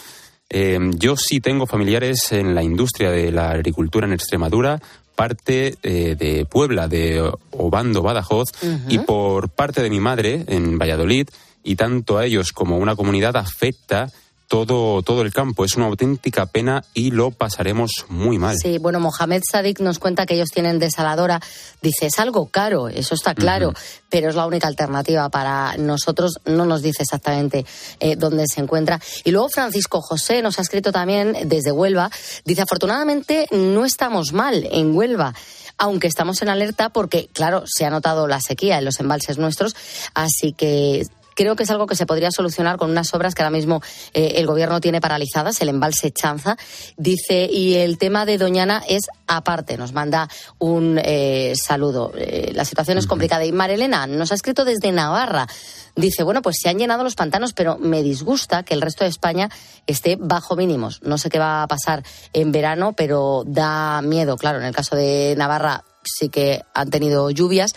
[0.51, 4.81] Eh, yo sí tengo familiares en la industria de la agricultura en Extremadura,
[5.15, 8.49] parte eh, de Puebla, de Obando, Badajoz,
[8.89, 11.29] y por parte de mi madre en Valladolid,
[11.63, 14.11] y tanto a ellos como a una comunidad afecta
[14.49, 15.65] todo, todo el campo.
[15.65, 18.57] Es una auténtica pena y lo pasaremos muy mal.
[18.59, 21.41] Sí, bueno, Mohamed Sadik nos cuenta que ellos tienen desaladora.
[21.83, 23.73] Dice, es algo caro, eso está claro,
[24.09, 26.35] pero es la única alternativa para nosotros.
[26.45, 27.65] No nos dice exactamente
[28.01, 29.01] eh, dónde se encuentra.
[29.25, 32.11] Y luego Francisco José nos ha escrito también desde Huelva.
[32.45, 35.35] Dice, afortunadamente no estamos mal en Huelva
[35.77, 39.75] aunque estamos en alerta porque, claro, se ha notado la sequía en los embalses nuestros,
[40.15, 41.05] así que
[41.35, 43.83] creo que es algo que se podría solucionar con unas obras que ahora mismo
[44.13, 46.57] eh, el gobierno tiene paralizadas, el embalse Chanza.
[46.97, 50.29] Dice, y el tema de Doñana es aparte, nos manda
[50.59, 52.13] un eh, saludo.
[52.17, 53.45] Eh, la situación es complicada.
[53.45, 55.47] Y Marilena nos ha escrito desde Navarra.
[55.97, 59.11] Dice, bueno, pues se han llenado los pantanos, pero me disgusta que el resto de
[59.11, 59.49] España
[59.87, 61.01] esté bajo mínimos.
[61.03, 64.37] No sé qué va a pasar en verano, pero da miedo.
[64.37, 67.75] Claro, en el caso de Navarra sí que han tenido lluvias.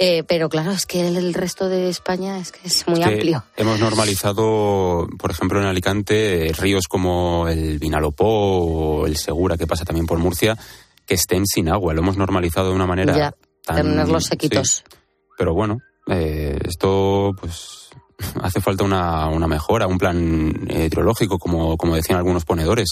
[0.00, 3.14] Eh, pero claro, es que el resto de España es que es muy Es que
[3.14, 3.44] amplio.
[3.56, 9.66] Hemos normalizado, por ejemplo, en Alicante, eh, ríos como el Vinalopó o el Segura, que
[9.66, 10.56] pasa también por Murcia,
[11.04, 11.94] que estén sin agua.
[11.94, 13.34] Lo hemos normalizado de una manera Ya,
[13.64, 13.76] tan...
[13.76, 14.68] tenerlos sequitos.
[14.88, 14.96] sí.
[15.36, 15.78] Pero bueno,
[16.08, 17.88] eh, esto pues
[18.42, 22.88] hace falta una, una mejora, un plan eh, hidrológico, como, como decían algunos ponedores,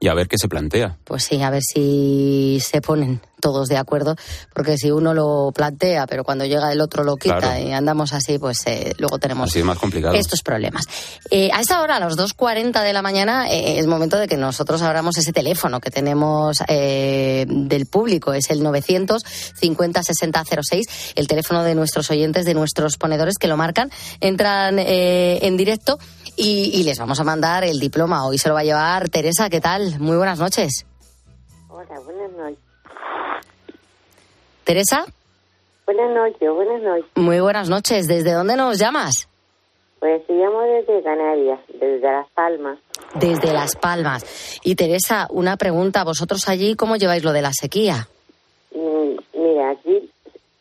[0.00, 0.98] y a ver qué se plantea.
[1.04, 4.16] Pues sí, a ver si se ponen todos de acuerdo,
[4.54, 7.62] porque si uno lo plantea, pero cuando llega el otro lo quita Claro.
[7.62, 10.14] y andamos así, pues eh, luego tenemos Así es más complicado.
[10.14, 10.86] estos problemas.
[11.30, 14.38] Eh, a esta hora, a las 2.40 de la mañana, eh, es momento de que
[14.38, 18.32] nosotros abramos ese teléfono que tenemos eh, del público.
[18.32, 23.90] Es el 950-6006, el teléfono de nuestros oyentes, de nuestros ponedores que lo marcan,
[24.20, 25.98] entran eh, en directo
[26.36, 28.24] y, y les vamos a mandar el diploma.
[28.26, 29.50] Hoy se lo va a llevar Teresa.
[29.50, 30.00] ¿Qué tal?
[30.00, 30.86] Muy buenas noches.
[31.68, 32.63] Hola, buenas noches.
[34.64, 35.04] Teresa,
[35.86, 37.04] Buenas noches, buenas noches.
[37.16, 38.06] muy buenas noches.
[38.06, 39.28] ¿Desde dónde nos llamas?
[40.00, 42.78] Pues te llamo desde Canarias, desde Las Palmas.
[43.14, 44.58] Desde Las Palmas.
[44.64, 46.02] Y Teresa, una pregunta.
[46.04, 48.08] ¿Vosotros allí cómo lleváis lo de la sequía?
[48.74, 50.10] Mm, Mira, aquí,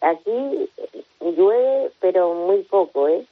[0.02, 0.70] aquí
[1.22, 3.26] llueve, pero muy poco, ¿eh?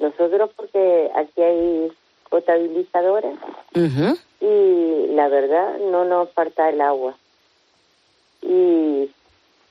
[0.00, 1.92] Nosotros porque aquí hay
[2.30, 3.34] potabilizadoras
[3.74, 7.14] y la verdad no nos falta el agua.
[8.42, 9.10] Y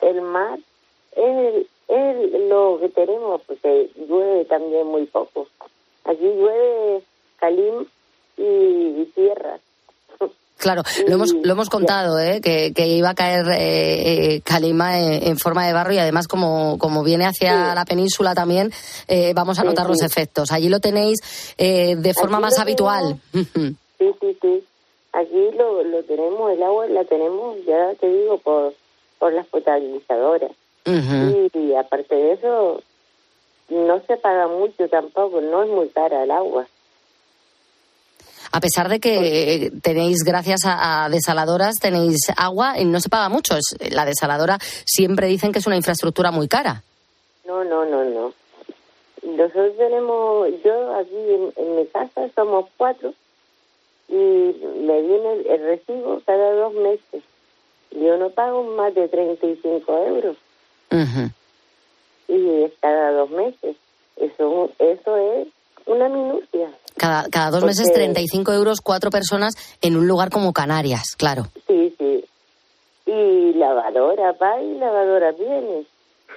[0.02, 0.60] el mar
[1.16, 5.47] es, es lo que tenemos porque llueve también muy poco.
[6.06, 7.04] Aquí llueve
[7.39, 7.86] calim
[8.38, 8.43] y,
[9.02, 9.60] y tierra.
[10.58, 12.41] Claro, lo hemos, lo hemos contado, ¿eh?
[12.41, 16.28] que, que iba a caer eh, eh, calima en, en forma de barro y además
[16.28, 18.72] como, como viene hacia la península también,
[19.08, 20.52] eh, vamos a Sí, notar los efectos.
[20.52, 21.20] Allí lo tenéis
[21.58, 23.20] eh, de forma Aquí más habitual.
[24.00, 24.64] Sí, sí, sí.
[25.12, 28.74] Aquí lo, lo tenemos, el agua la tenemos, ya te digo, por,
[29.20, 30.51] por las potabilizadoras.
[30.86, 32.82] Y, y aparte de eso,
[33.70, 36.65] no se paga mucho tampoco, no es muy cara el agua.
[38.51, 43.09] A pesar de que eh, tenéis, gracias a, a desaladoras, tenéis agua y no se
[43.09, 43.55] paga mucho.
[43.55, 46.82] Es- la desaladora siempre dicen que es una infraestructura muy cara.
[47.45, 48.34] No, no, no, no.
[49.22, 53.13] Nosotros tenemos, yo aquí en, en mi casa somos cuatro
[54.07, 57.22] y me viene el, el recibo cada dos meses.
[57.92, 60.38] Yo no pago más de 35 euros
[60.92, 61.30] Ujú.
[62.28, 63.76] y es cada dos meses.
[64.18, 65.48] Eso, eso es
[65.86, 66.70] una minucia.
[66.98, 71.44] Cada, cada dos Porque- meses 35 euros, cuatro personas en un lugar como Canarias, claro.
[71.68, 72.26] Sí, sí.
[73.06, 75.86] Y lavadora va y lavadora viene.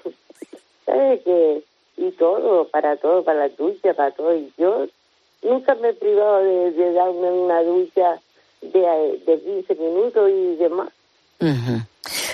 [0.87, 1.63] ¿Sabes qué?
[1.99, 4.35] Y todo, para todo, para la ducha, para todo.
[4.35, 4.87] Y yo
[5.43, 8.21] nunca me he privado de, de darme una ducha
[8.63, 10.89] de, de 15 minutos y demás.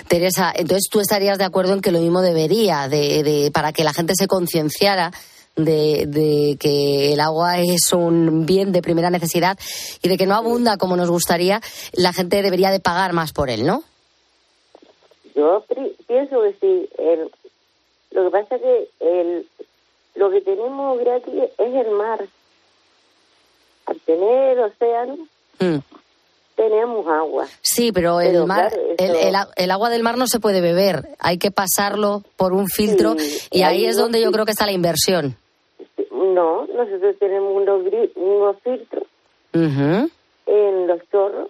[0.07, 3.83] Teresa, entonces tú estarías de acuerdo en que lo mismo debería, de, de- para que
[3.83, 5.11] la gente se concienciara
[5.55, 9.57] de, de que el agua es un bien de primera necesidad
[10.01, 11.61] y de que no abunda como nos gustaría,
[11.93, 13.83] la gente debería de pagar más por él, ¿no?
[15.35, 15.63] Yo
[16.07, 16.89] pienso que sí.
[16.97, 17.29] El,
[18.11, 19.47] lo que pasa es que el,
[20.15, 22.25] lo que tenemos gratis es el mar.
[23.85, 25.17] Al tener el océano,
[25.61, 25.79] Mm.
[26.59, 27.47] Tenemos agua.
[27.61, 31.07] Sí, pero el Pero, mar, claro, el, el agua del mar no se puede beber,
[31.19, 34.65] hay que pasarlo por un filtro Sí, y ahí es donde yo creo que está
[34.65, 35.37] la inversión.
[36.11, 37.81] No, nosotros tenemos unos,
[38.15, 39.03] unos filtros
[39.53, 41.49] en los chorros,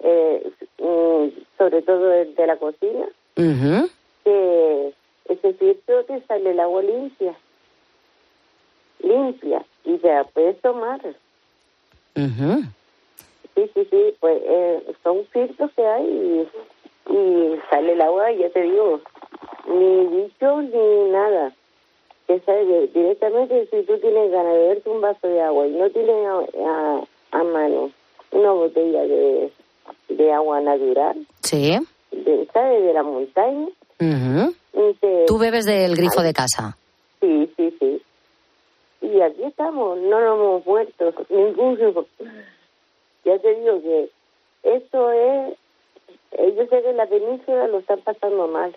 [0.00, 3.06] eh, mm, sobre todo de la cocina,
[3.36, 3.88] Ujú.
[4.24, 4.92] que
[5.30, 7.34] ese filtro te sale el agua limpia,
[9.02, 11.00] limpia, y te la puedes tomar.
[12.14, 12.62] Ujú.
[13.66, 18.38] Sí, sí, sí, pues eh, son filtros que hay y, y sale el agua y
[18.38, 19.00] ya te digo,
[19.68, 21.52] ni bichos ni nada.
[22.26, 25.88] Que sale directamente si tú tienes ganas de beberte un vaso de agua y no
[25.90, 27.90] tienes a, a- a mano
[28.32, 29.50] una botella de,
[30.10, 31.74] de agua natural, Sí.
[32.10, 32.82] de, ¿sabes?
[32.84, 33.68] De la montaña,
[34.00, 36.76] y te- Tú bebes del grifo de casa.
[37.20, 38.02] Sí, sí, sí.
[39.00, 42.04] Y aquí estamos, no nos hemos muerto, ninguno.
[43.24, 44.10] Ya te digo que
[44.62, 45.54] esto es,
[46.56, 48.74] yo sé que en la península lo están pasando mal,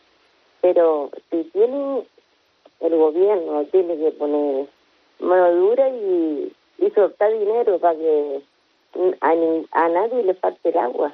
[0.61, 2.05] pero si tienen,
[2.81, 4.67] el gobierno tiene que poner
[5.19, 8.41] mano dura y, y soltar dinero para que
[9.21, 11.13] a, ni- a nadie le falte el agua.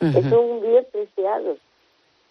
[0.00, 1.56] Eso es un bien preciado.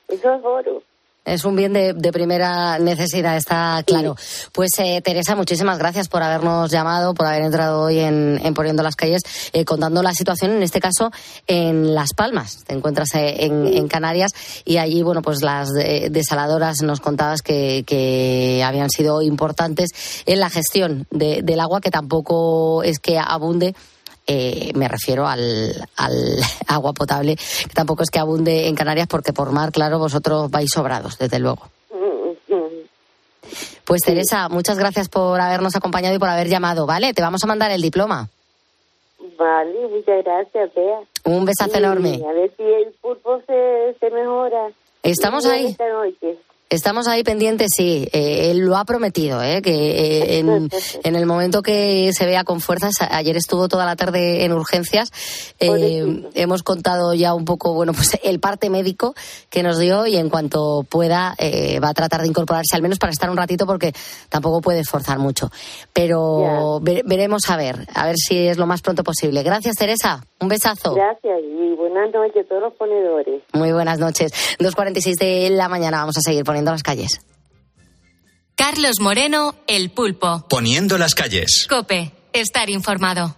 [0.07, 0.83] Eso es oro.
[1.25, 4.17] Es un bien de, de primera necesidad, está claro.
[4.51, 8.83] Pues eh, Teresa, muchísimas gracias por habernos llamado, por haber entrado hoy en, en Poniendo
[8.83, 9.21] las Calles,
[9.53, 11.11] eh, contando la situación, en este caso,
[11.47, 12.65] en Las Palmas.
[12.67, 14.31] Te encuentras eh, en, en Canarias
[14.65, 19.91] y allí, bueno, pues las eh, desaladoras nos contabas que, que habían sido importantes
[20.25, 23.75] en la gestión de- del agua, que tampoco es que abunde.
[24.25, 29.33] Eh, me refiero al, al agua potable, que tampoco es que abunde en Canarias, porque
[29.33, 31.69] por mar, claro, vosotros vais sobrados, desde luego.
[33.85, 37.13] Pues Teresa, muchas gracias por habernos acompañado y por haber llamado, ¿vale?
[37.13, 38.29] Te vamos a mandar el diploma.
[39.37, 40.99] Vale, muchas gracias, Bea.
[41.25, 42.21] Un besazo Y enorme.
[42.27, 44.69] A ver si el pulpo se, se mejora.
[45.01, 45.67] Estamos ahí.
[45.67, 46.37] Esta noche.
[46.73, 48.07] Estamos ahí pendientes, sí.
[48.11, 49.61] Eh, él lo ha prometido, ¿eh?
[49.61, 50.69] que eh, en,
[51.03, 55.09] en el momento que se vea con fuerzas, ayer estuvo toda la tarde en urgencias.
[55.59, 59.13] Eh, hemos contado ya un poco, bueno, pues el parte médico
[59.49, 61.35] que nos dio y en cuanto pueda
[61.83, 63.93] va a tratar de incorporarse al menos para estar un ratito porque
[64.29, 65.51] tampoco puede forzar mucho.
[65.93, 69.43] Pero ve- veremos a ver, a ver si es lo más pronto posible.
[69.43, 70.25] Gracias, Teresa.
[70.43, 70.93] Un besazo.
[70.93, 73.41] Gracias y buenas noches a todos los ponedores.
[73.53, 74.33] Muy buenas noches.
[74.59, 77.21] 2.46 de la mañana vamos a seguir poniendo las calles.
[78.55, 80.45] Carlos Moreno, El Pulpo.
[80.49, 81.65] Poniendo las calles.
[81.69, 83.37] Cope, estar informado.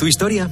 [0.01, 0.49] tu historia?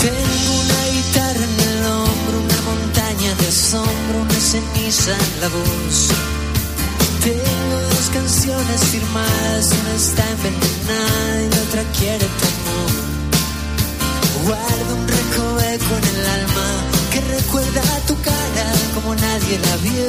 [0.00, 6.08] Tengo una guitarra en el hombro, una montaña de asombro, una ceniza en la voz.
[7.22, 12.51] Tengo dos canciones firmadas, una está envenenada y la otra quiere.
[14.44, 16.68] Guardo un recoveco en el alma
[17.12, 20.06] que recuerda tu cara como nadie la vio.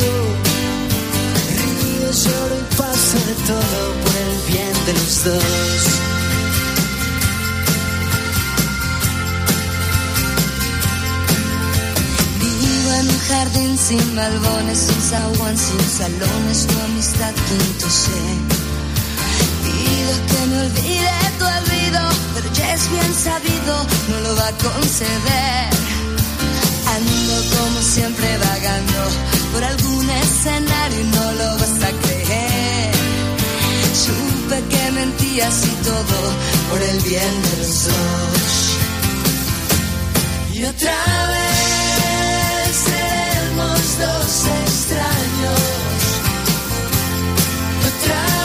[1.60, 6.14] Río, lloro y paso de todo por el bien de los dos.
[13.04, 18.63] En un jardín sin balbones, sin zaguán, sin salones, tu amistad quinto sé.
[22.54, 25.70] Ya es bien sabido, no lo va a conceder.
[26.96, 29.00] Ando como siempre vagando
[29.54, 32.94] por algún escenario y no lo vas a creer.
[34.06, 36.18] Supe que mentías y todo
[36.70, 38.54] por el bien de los dos.
[40.54, 40.98] Y otra
[41.34, 44.32] vez seremos dos
[44.62, 45.62] extraños.
[47.90, 48.43] Otra vez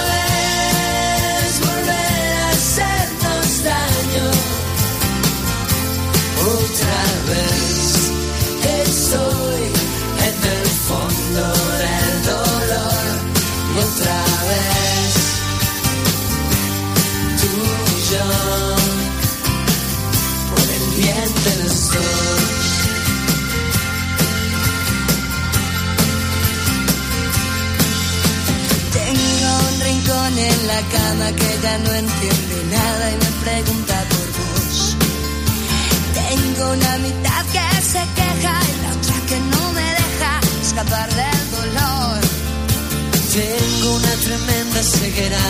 [30.69, 34.97] la cama que ya no entiende nada y me pregunta por vos.
[36.21, 41.45] Tengo una mitad que se queja y la otra que no me deja escapar del
[41.57, 42.21] dolor.
[43.39, 45.45] Tengo una tremenda ceguera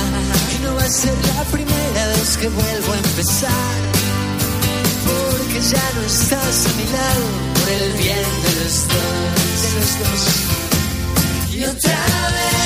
[0.55, 3.79] y no va a ser la primera vez que vuelvo a empezar.
[5.09, 7.25] porque ya no estás a mi lado
[7.57, 10.23] por el bien de los dos, de los dos.
[11.57, 12.01] Y otra
[12.37, 12.58] vez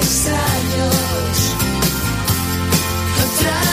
[0.00, 1.54] extraños.
[3.24, 3.71] Otra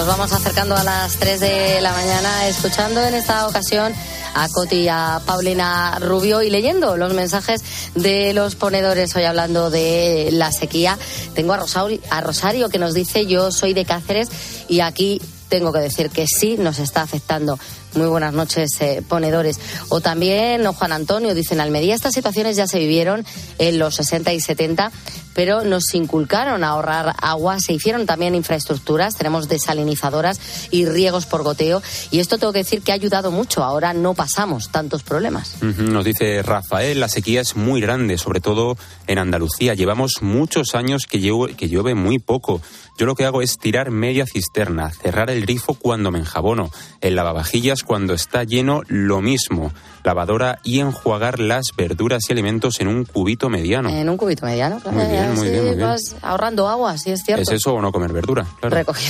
[0.00, 3.92] Nos vamos acercando a las 3 de la mañana escuchando en esta ocasión
[4.34, 7.62] a Coti y a Paulina Rubio y leyendo los mensajes
[7.94, 10.96] de los ponedores hoy hablando de la sequía.
[11.34, 14.30] Tengo a Rosario, a Rosario que nos dice yo soy de Cáceres
[14.68, 15.20] y aquí
[15.50, 17.58] tengo que decir que sí nos está afectando.
[17.94, 19.58] Muy buenas noches, eh, ponedores.
[19.90, 23.26] O también Juan Antonio dice en Almería estas situaciones ya se vivieron
[23.58, 24.92] en los 60 y 70,
[25.34, 31.42] pero nos inculcaron a ahorrar agua, se hicieron también infraestructuras, tenemos desalinizadoras y riegos por
[31.42, 33.62] goteo y esto tengo que decir que ha ayudado mucho.
[33.64, 35.56] Ahora no pasamos tantos problemas.
[35.62, 38.76] Nos dice Rafael, la sequía es muy grande, sobre todo
[39.06, 39.74] en Andalucía.
[39.74, 42.60] Llevamos muchos años que, llueve- que llueve muy poco.
[42.98, 46.70] Yo lo que hago es tirar media cisterna, cerrar el grifo cuando me enjabono,
[47.00, 49.72] el lavavajillas cuando está lleno, lo mismo,
[50.04, 53.88] lavadora y enjuagar las verduras y alimentos en un cubito mediano.
[53.88, 55.88] En un cubito mediano, claro, bien, muy bien, muy bien.
[55.88, 57.42] vas ahorrando agua, sí es cierto.
[57.42, 58.46] ¿Es eso o no comer verdura?
[58.60, 58.92] Claro.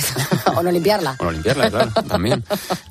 [0.55, 1.15] O no limpiarla.
[1.19, 2.43] O no limpiarla, claro, también.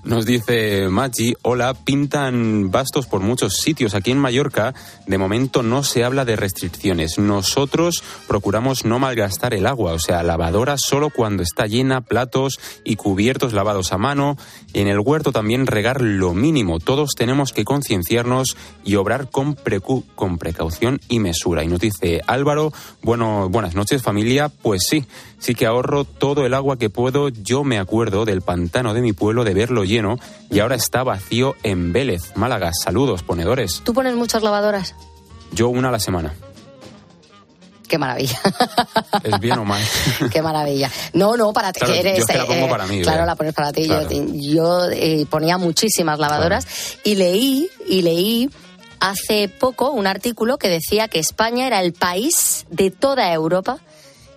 [0.04, 3.94] Nos dice Maggi, hola, pintan bastos por muchos sitios.
[3.94, 4.72] Aquí en Mallorca,
[5.06, 7.18] de momento no se habla de restricciones.
[7.18, 12.96] Nosotros procuramos no malgastar el agua, o sea, lavadora solo cuando está llena, platos y
[12.96, 14.38] cubiertos lavados a mano.
[14.72, 16.78] En el huerto también regar lo mínimo.
[16.78, 21.62] Todos tenemos que concienciarnos y obrar con, precu- con precaución y mesura.
[21.62, 22.72] Y nos dice Álvaro,
[23.10, 25.04] bueno, buenas noches familia, pues sí,
[25.40, 27.28] sí que ahorro todo el agua que puedo.
[27.28, 30.16] Yo me acuerdo del pantano de mi pueblo de verlo lleno
[30.48, 32.70] y ahora está vacío en Vélez, Málaga.
[32.72, 33.82] Saludos, ponedores.
[33.82, 34.94] ¿Tú pones muchas lavadoras?
[35.50, 36.34] Yo una a la semana.
[37.88, 38.38] Qué maravilla.
[39.24, 39.82] ¿Es bien o mal?
[40.32, 40.88] Qué maravilla.
[41.12, 41.80] No, no, para ti.
[41.80, 43.26] Claro, eres, yo es que la pongo eh, para mí, Claro, ¿verdad?
[43.26, 43.86] la pones para ti.
[43.86, 44.08] Claro.
[44.08, 46.64] Yo, yo, eh, ponía muchísimas lavadoras
[47.02, 48.50] y leí, y leí
[49.00, 53.78] hace poco un artículo que decía que España era el país de toda Europa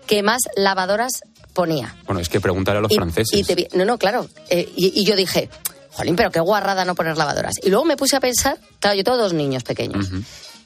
[0.08, 1.12] que más lavadoras
[1.54, 1.96] ponía.
[2.06, 3.40] Bueno, es que preguntar a los Y- franceses.
[3.40, 4.28] y te vi- no, no, claro.
[4.50, 5.50] Eh, y, y yo dije,
[5.92, 7.56] jolín, pero qué guarrada no poner lavadoras.
[7.64, 10.08] Y luego me puse a pensar, claro, yo tengo dos niños pequeños.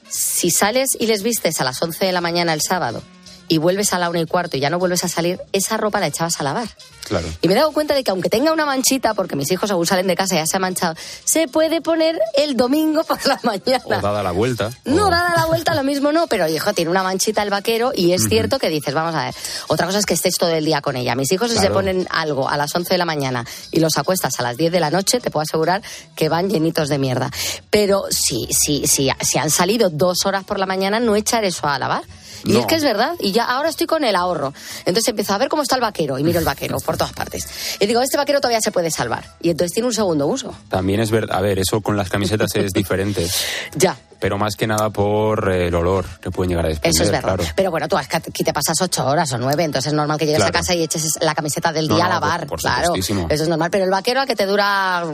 [0.08, 3.02] Si sales y les vistes a las 11 de la mañana el sábado
[3.48, 6.00] y vuelves a la una y cuarto y ya no vuelves a salir, esa ropa
[6.00, 6.68] la echabas a lavar.
[7.04, 7.26] Claro.
[7.40, 9.86] Y me he dado cuenta de que aunque tenga una manchita, porque mis hijos aún
[9.86, 10.94] salen de casa y ya se ha manchado,
[11.24, 14.00] se puede poner el domingo por la O mañana.
[14.02, 14.70] dada la vuelta.
[14.84, 18.12] No, dada la vuelta, lo mismo no, pero hijo, tiene una manchita el vaquero y
[18.12, 18.28] es Ujú.
[18.30, 19.34] cierto que dices, vamos a ver,
[19.68, 21.14] otra cosa es que estés todo el día con ella.
[21.14, 21.74] Mis hijos si se Claro.
[21.76, 24.80] ponen algo a las 11 de la mañana y los acuestas a las 10 de
[24.80, 25.80] la noche, te puedo asegurar
[26.14, 27.30] que van llenitos de mierda.
[27.70, 31.66] Pero si, si, si, si han salido dos horas por la mañana, no echar eso
[31.66, 32.02] a lavar.
[32.44, 32.60] Y No.
[32.60, 34.52] es que es verdad, y ya ahora estoy con el ahorro.
[34.80, 37.46] Entonces empiezo a ver cómo está el vaquero y miro el vaquero por todas partes.
[37.80, 39.34] Y digo, este vaquero todavía se puede salvar.
[39.40, 40.54] Y entonces tiene un segundo uso.
[40.68, 43.26] También es verdad, a ver, eso con las camisetas es diferente.
[43.74, 43.96] Ya.
[44.20, 46.94] Pero más que nada por eh, el olor que pueden llegar a desprender.
[46.94, 47.36] Eso es verdad.
[47.36, 47.52] Claro.
[47.54, 50.38] Pero bueno, tú aquí te pasas ocho horas o nueve, entonces es normal que llegues
[50.40, 50.50] Claro.
[50.56, 52.40] a casa y eches la camiseta del No, día a lavar.
[52.40, 53.70] por- por claro, eso es normal.
[53.70, 55.04] Pero el vaquero a que te dura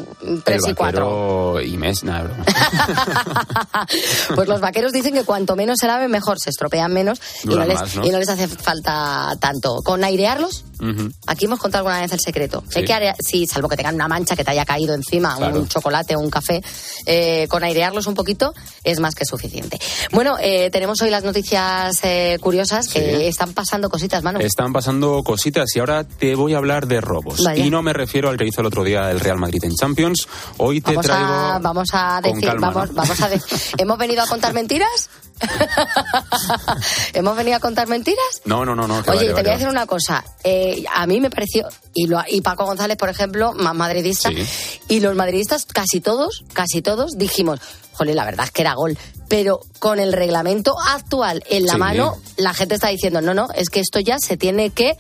[0.45, 1.61] tres el y cuatro.
[1.61, 2.45] y mes, nada, broma.
[4.35, 6.39] Pues los vaqueros dicen que cuanto menos se laven, mejor.
[6.41, 8.07] Se estropean menos y no, les, más, ¿no?
[8.07, 9.83] y no les hace falta tanto.
[9.83, 11.11] Con airearlos, Ujú.
[11.27, 12.63] aquí hemos contado alguna vez el secreto.
[12.69, 12.81] Sí.
[12.81, 15.61] Hay que sí, salvo que tengan una mancha que te haya caído encima, Claro.
[15.61, 16.63] un chocolate o un café,
[17.07, 19.79] eh, con airearlos un poquito es más que suficiente.
[20.13, 23.25] Bueno, eh, tenemos hoy las noticias eh, curiosas que Sí.
[23.27, 24.41] están pasando cositas, Manu.
[24.41, 27.43] Están pasando cositas y ahora te voy a hablar de robos.
[27.43, 27.65] Vaya.
[27.65, 30.27] Y no me refiero al que hizo el otro día el Real Madrid en Champions.
[30.59, 31.25] Hoy te Vamos traigo.
[31.33, 32.95] a, vamos a decir, calma, vamos, ¿no?
[32.97, 35.09] vamos a decir, ¿hemos venido a contar mentiras?
[37.13, 38.43] ¿Hemos venido a contar mentiras?
[38.45, 39.03] No, no, no, no.
[39.09, 40.25] Oye, te voy a decir una cosa.
[40.43, 44.47] Eh, a mí me pareció, y, lo- y Paco González, por ejemplo, más madridista, Sí.
[44.89, 47.61] y los madridistas, casi todos, casi todos, dijimos,
[47.93, 48.99] jole, la verdad es que era gol.
[49.29, 51.79] Pero con el reglamento actual en la Sí.
[51.79, 54.97] mano, la gente está diciendo, no, no, es que esto ya se tiene que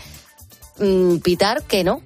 [0.78, 2.00] mm, pitar que no.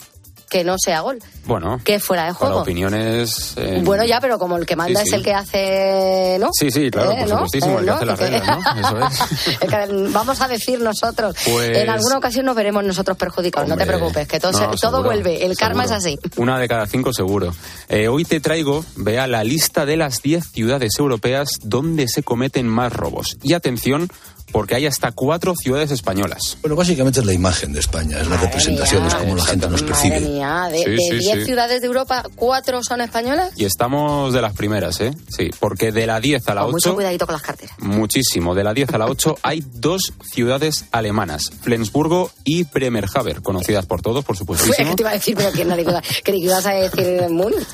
[0.48, 2.60] Que no sea gol, Bueno, que fuera de para juego.
[2.62, 3.52] opiniones...
[3.56, 6.48] eh, Bueno, ya, pero como el que manda Sí, es el que hace, ¿no?
[6.52, 7.34] Sí, sí, claro, Eh, por ¿no?
[7.36, 8.80] supuestísimo, el que Eh, hace las reglas, ¿no?
[8.80, 9.58] Eso es.
[9.62, 11.36] El que vamos a decir nosotros.
[11.44, 14.64] Pues- En alguna ocasión nos veremos nosotros perjudicados, no te preocupes, que todo, no, se-
[14.64, 15.98] todo seguro, vuelve, el karma seguro.
[15.98, 16.18] es así.
[16.40, 17.54] Una de cada cinco seguro.
[17.88, 22.66] Eh, hoy te traigo, vea, la lista de las 10 ciudades europeas donde se cometen
[22.68, 23.36] más robos.
[23.42, 24.08] Y atención,
[24.52, 26.58] porque hay hasta cuatro ciudades españolas.
[26.62, 29.82] Bueno, básicamente es la imagen de España, es la representación, es como la gente nos
[29.82, 30.20] Madre percibe.
[30.20, 31.44] mía, de Sí, 10 sí, sí.
[31.44, 33.50] ciudades de Europa, ¿cuatro son españolas?
[33.56, 35.12] Y estamos de las primeras, ¿eh?
[35.28, 36.94] Sí, porque de la 10 a la Con mucho 8...
[36.96, 37.74] cuidadito con las carteras.
[37.78, 38.54] Muchísimo.
[38.54, 44.02] De la 10 a la 8 hay dos ciudades alemanas, Flensburgo y Bremerhaven, conocidas por
[44.02, 44.90] todos, por Fue supuestísimo.
[44.90, 45.84] que te iba a decir, pero que nadie
[46.24, 47.66] creí que ibas a decir Múnich.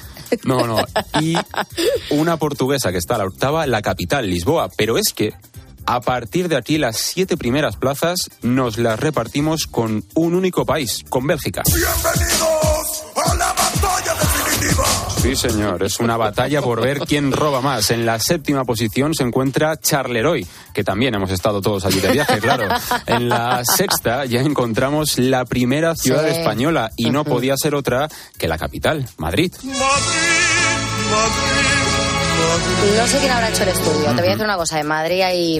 [0.44, 0.84] No, no.
[1.20, 1.36] Y
[2.10, 4.68] una portuguesa que está a la octava, la capital, Lisboa.
[4.76, 5.32] Pero es que
[5.86, 11.04] a partir de aquí las siete primeras plazas nos las repartimos con un único país,
[11.08, 11.62] con Bélgica.
[15.20, 17.90] Sí, señor, es una batalla por ver quién roba más.
[17.90, 22.38] En la séptima posición se encuentra Charleroi, que también hemos estado todos allí de viaje,
[22.40, 22.68] claro.
[23.06, 26.36] En la sexta ya encontramos la primera ciudad Sí.
[26.38, 28.08] española y no podía ser otra
[28.38, 29.52] que la capital, Madrid.
[32.96, 34.04] No sé quién habrá hecho el estudio.
[34.06, 34.78] Te voy a decir una cosa.
[34.80, 35.58] En Madrid hay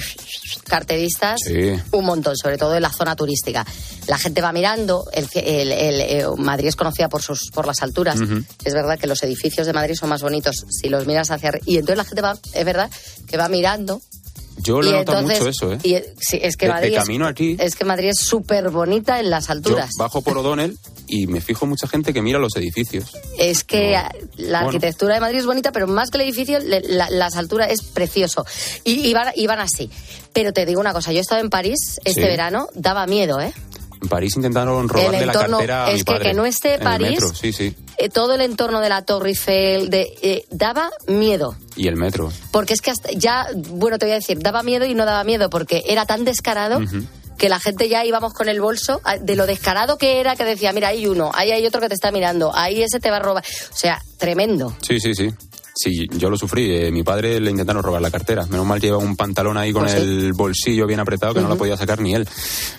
[0.69, 1.73] carteristas Sí.
[1.93, 3.65] un montón, sobre todo en la zona turística.
[4.07, 5.05] La gente va mirando.
[5.13, 8.19] El, el- el- eh, Madrid es conocida por sus por las alturas.
[8.65, 11.65] Es verdad que los edificios de Madrid son más bonitos si los miras hacia arriba.
[11.67, 12.91] Y entonces la gente va, es verdad,
[13.27, 14.01] que va mirando.
[14.59, 15.79] Yo lo he notado mucho eso, ¿eh?
[15.83, 18.71] y, sí, es que De- de Madrid es- camino aquí- es que Madrid es súper
[18.71, 19.91] bonita en las Yo alturas.
[19.99, 23.13] bajo por O'Donnell y me fijo mucha gente que mira los edificios.
[23.39, 23.93] Es que
[24.37, 24.67] la Bueno.
[24.69, 28.47] arquitectura de Madrid es bonita, pero más que el edificio, la- las alturas es precioso.
[28.85, 29.91] Y, y van, y van así.
[30.33, 32.27] Pero te digo una cosa, yo he estado en París este Sí.
[32.29, 33.53] verano, daba miedo, ¿eh?
[34.05, 36.25] En París intentaron robarle la entorno- cartera a es mi que padre.
[36.29, 37.75] que no esté París- metro, sí, sí.
[37.97, 41.57] Eh, todo el entorno de la Torre Eiffel de, eh, daba miedo.
[41.75, 42.31] Y el metro.
[42.53, 45.25] Porque es que hasta ya, bueno, te voy a decir, daba miedo y no daba
[45.25, 46.81] miedo, porque era tan descarado
[47.39, 50.73] que la gente ya íbamos con el bolso de lo descarado que era, que decía,
[50.73, 53.21] mira, hay uno, ahí hay otro que te está mirando, ahí ese te va a
[53.21, 53.43] robar.
[53.73, 54.77] O sea, tremendo.
[54.87, 55.31] Sí, sí, sí.
[55.75, 56.71] Sí, yo lo sufrí.
[56.71, 58.47] eh, mi padre le intentaron robar la cartera.
[58.47, 59.99] Menos mal que llevaba un pantalón ahí con Pues sí.
[59.99, 62.29] el bolsillo bien apretado que no lo podía sacar ni él.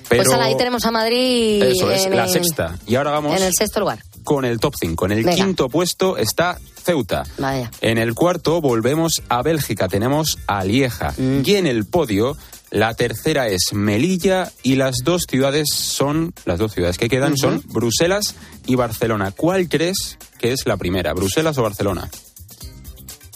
[0.08, 2.78] Pero Pues ahí tenemos a Madrid eso es en la sexta.
[2.88, 4.00] Y ahora vamos en el sexto lugar.
[4.24, 5.06] con el top 5.
[5.08, 5.36] En el Venga.
[5.36, 7.24] quinto puesto está Ceuta.
[7.38, 7.70] Vaya.
[7.82, 11.14] En el cuarto volvemos a Bélgica, tenemos a Lieja.
[11.18, 11.41] Mm.
[11.43, 12.38] Y en el podio,
[12.72, 17.62] la tercera es Melilla y las dos ciudades son, las dos ciudades que quedan son
[17.68, 18.36] Bruselas
[18.68, 19.32] y Barcelona.
[19.32, 22.10] ¿Cuál crees que es la primera, Bruselas o Barcelona?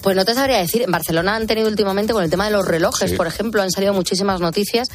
[0.01, 0.81] Pues no te sabría decir.
[0.83, 3.17] En Barcelona han tenido últimamente con el tema de los relojes, Sí.
[3.17, 4.87] por ejemplo, han salido muchísimas noticias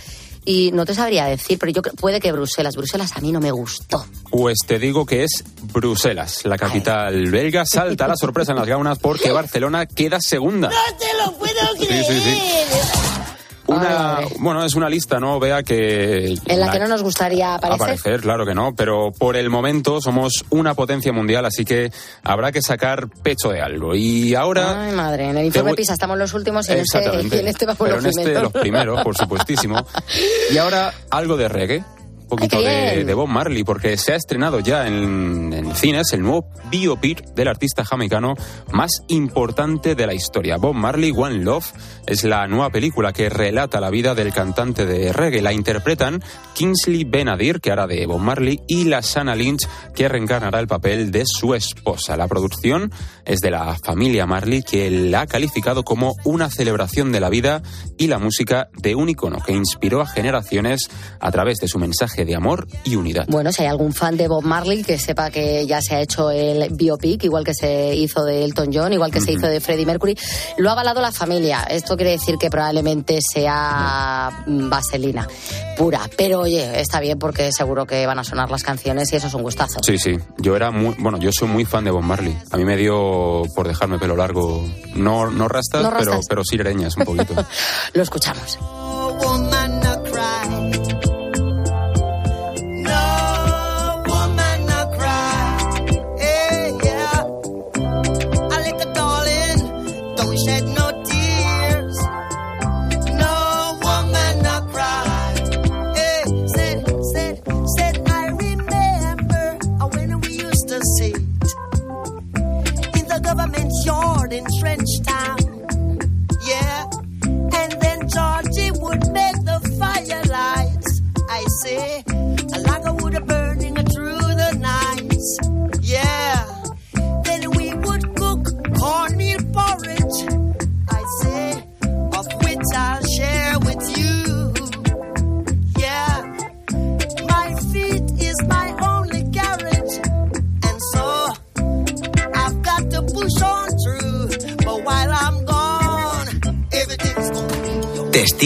[0.47, 2.75] y no te sabría decir, pero yo creo, puede que Bruselas.
[2.77, 4.05] Bruselas a mí no me gustó.
[4.31, 7.65] Pues te digo que es Bruselas, la capital belga.
[7.67, 10.71] Salta la sorpresa en las gaunas porque Barcelona queda segunda.
[10.99, 13.14] te lo puedo Sí, sí, sí.
[13.77, 15.39] Una, bueno, es una lista, ¿no?
[15.41, 16.35] Vea que...
[16.47, 17.83] En la que no nos gustaría aparecer.
[17.83, 21.91] Aparecer, claro que no, pero por el momento somos una potencia mundial, así que
[22.23, 23.95] habrá que sacar pecho de algo.
[23.95, 24.85] Y ahora...
[24.87, 27.49] Ay, madre, en el informe voy- PISA estamos los últimos y en este, y en
[27.49, 29.77] este vamos pero los en este los primeros, por supuestísimo.
[30.51, 31.85] Y ahora algo de reggae.
[32.25, 36.23] Un poquito de, de Bob Marley, porque se ha estrenado ya en, en cines el
[36.23, 38.35] nuevo biopic del artista jamaicano
[38.73, 40.57] más importante de la historia.
[40.57, 41.67] Bob Marley, One Love,
[42.07, 45.43] es la nueva película que relata la vida del cantante de reggae.
[45.43, 46.23] La interpretan
[46.55, 51.11] Kingsley Benadir, que hará de Bob Marley, y la Sana Lynch, que reencarnará el papel
[51.11, 52.17] de su esposa.
[52.17, 52.91] La producción
[53.27, 57.63] es de la familia Marley, que la ha calificado como una celebración de la vida
[57.99, 60.89] y la música de un icono que inspiró a generaciones
[61.21, 63.27] a través de su mensaje de amor y unidad.
[63.29, 66.31] Bueno, si hay algún fan de Bob Marley que sepa que ya se ha hecho
[66.31, 69.87] el biopic, igual que se hizo de Elton John, igual que se hizo de Freddie
[69.87, 70.17] Mercury,
[70.59, 71.63] lo ha avalado la familia.
[71.69, 75.27] Esto quiere decir que probablemente sea vaselina
[75.77, 76.03] pura.
[76.17, 79.35] Pero oye, está bien porque seguro que van a sonar las canciones y eso es
[79.35, 79.81] un gustazo.
[79.83, 80.17] Sí, sí.
[80.39, 82.37] Yo era muy, bueno, yo soy muy fan de Bob Marley.
[82.51, 86.27] A mí me dio por dejarme pelo largo, no, no rastas, No pero, rastas.
[86.29, 86.57] pero sí
[86.97, 87.35] un poquito.
[87.95, 88.59] Lo escuchamos.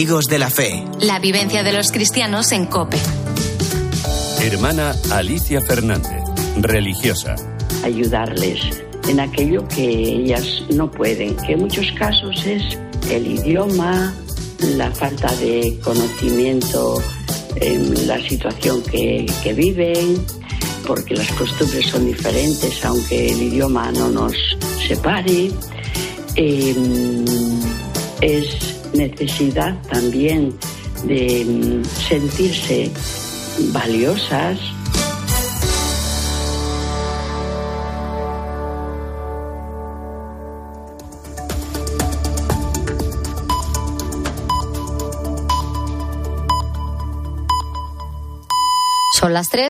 [0.09, 0.83] Testigos de la Fe.
[1.01, 2.97] La vivencia de los cristianos en COPE.
[4.41, 6.23] Hermana Alicia Fernández,
[6.57, 7.35] religiosa.
[7.83, 8.59] ayudarles
[9.07, 12.75] en aquello que ellas no pueden, que en muchos casos es
[13.11, 14.11] el idioma,
[14.77, 17.03] la falta de conocimiento
[17.57, 20.25] en la situación que, que viven,
[20.87, 24.33] porque las costumbres son diferentes, aunque el idioma no nos
[24.87, 25.51] separe.
[26.35, 26.75] Eh,
[28.21, 28.58] es
[28.99, 30.53] necesidad también
[31.05, 32.91] de mm, sentirse
[33.71, 34.59] valiosas,
[49.19, 49.57] Son las tres.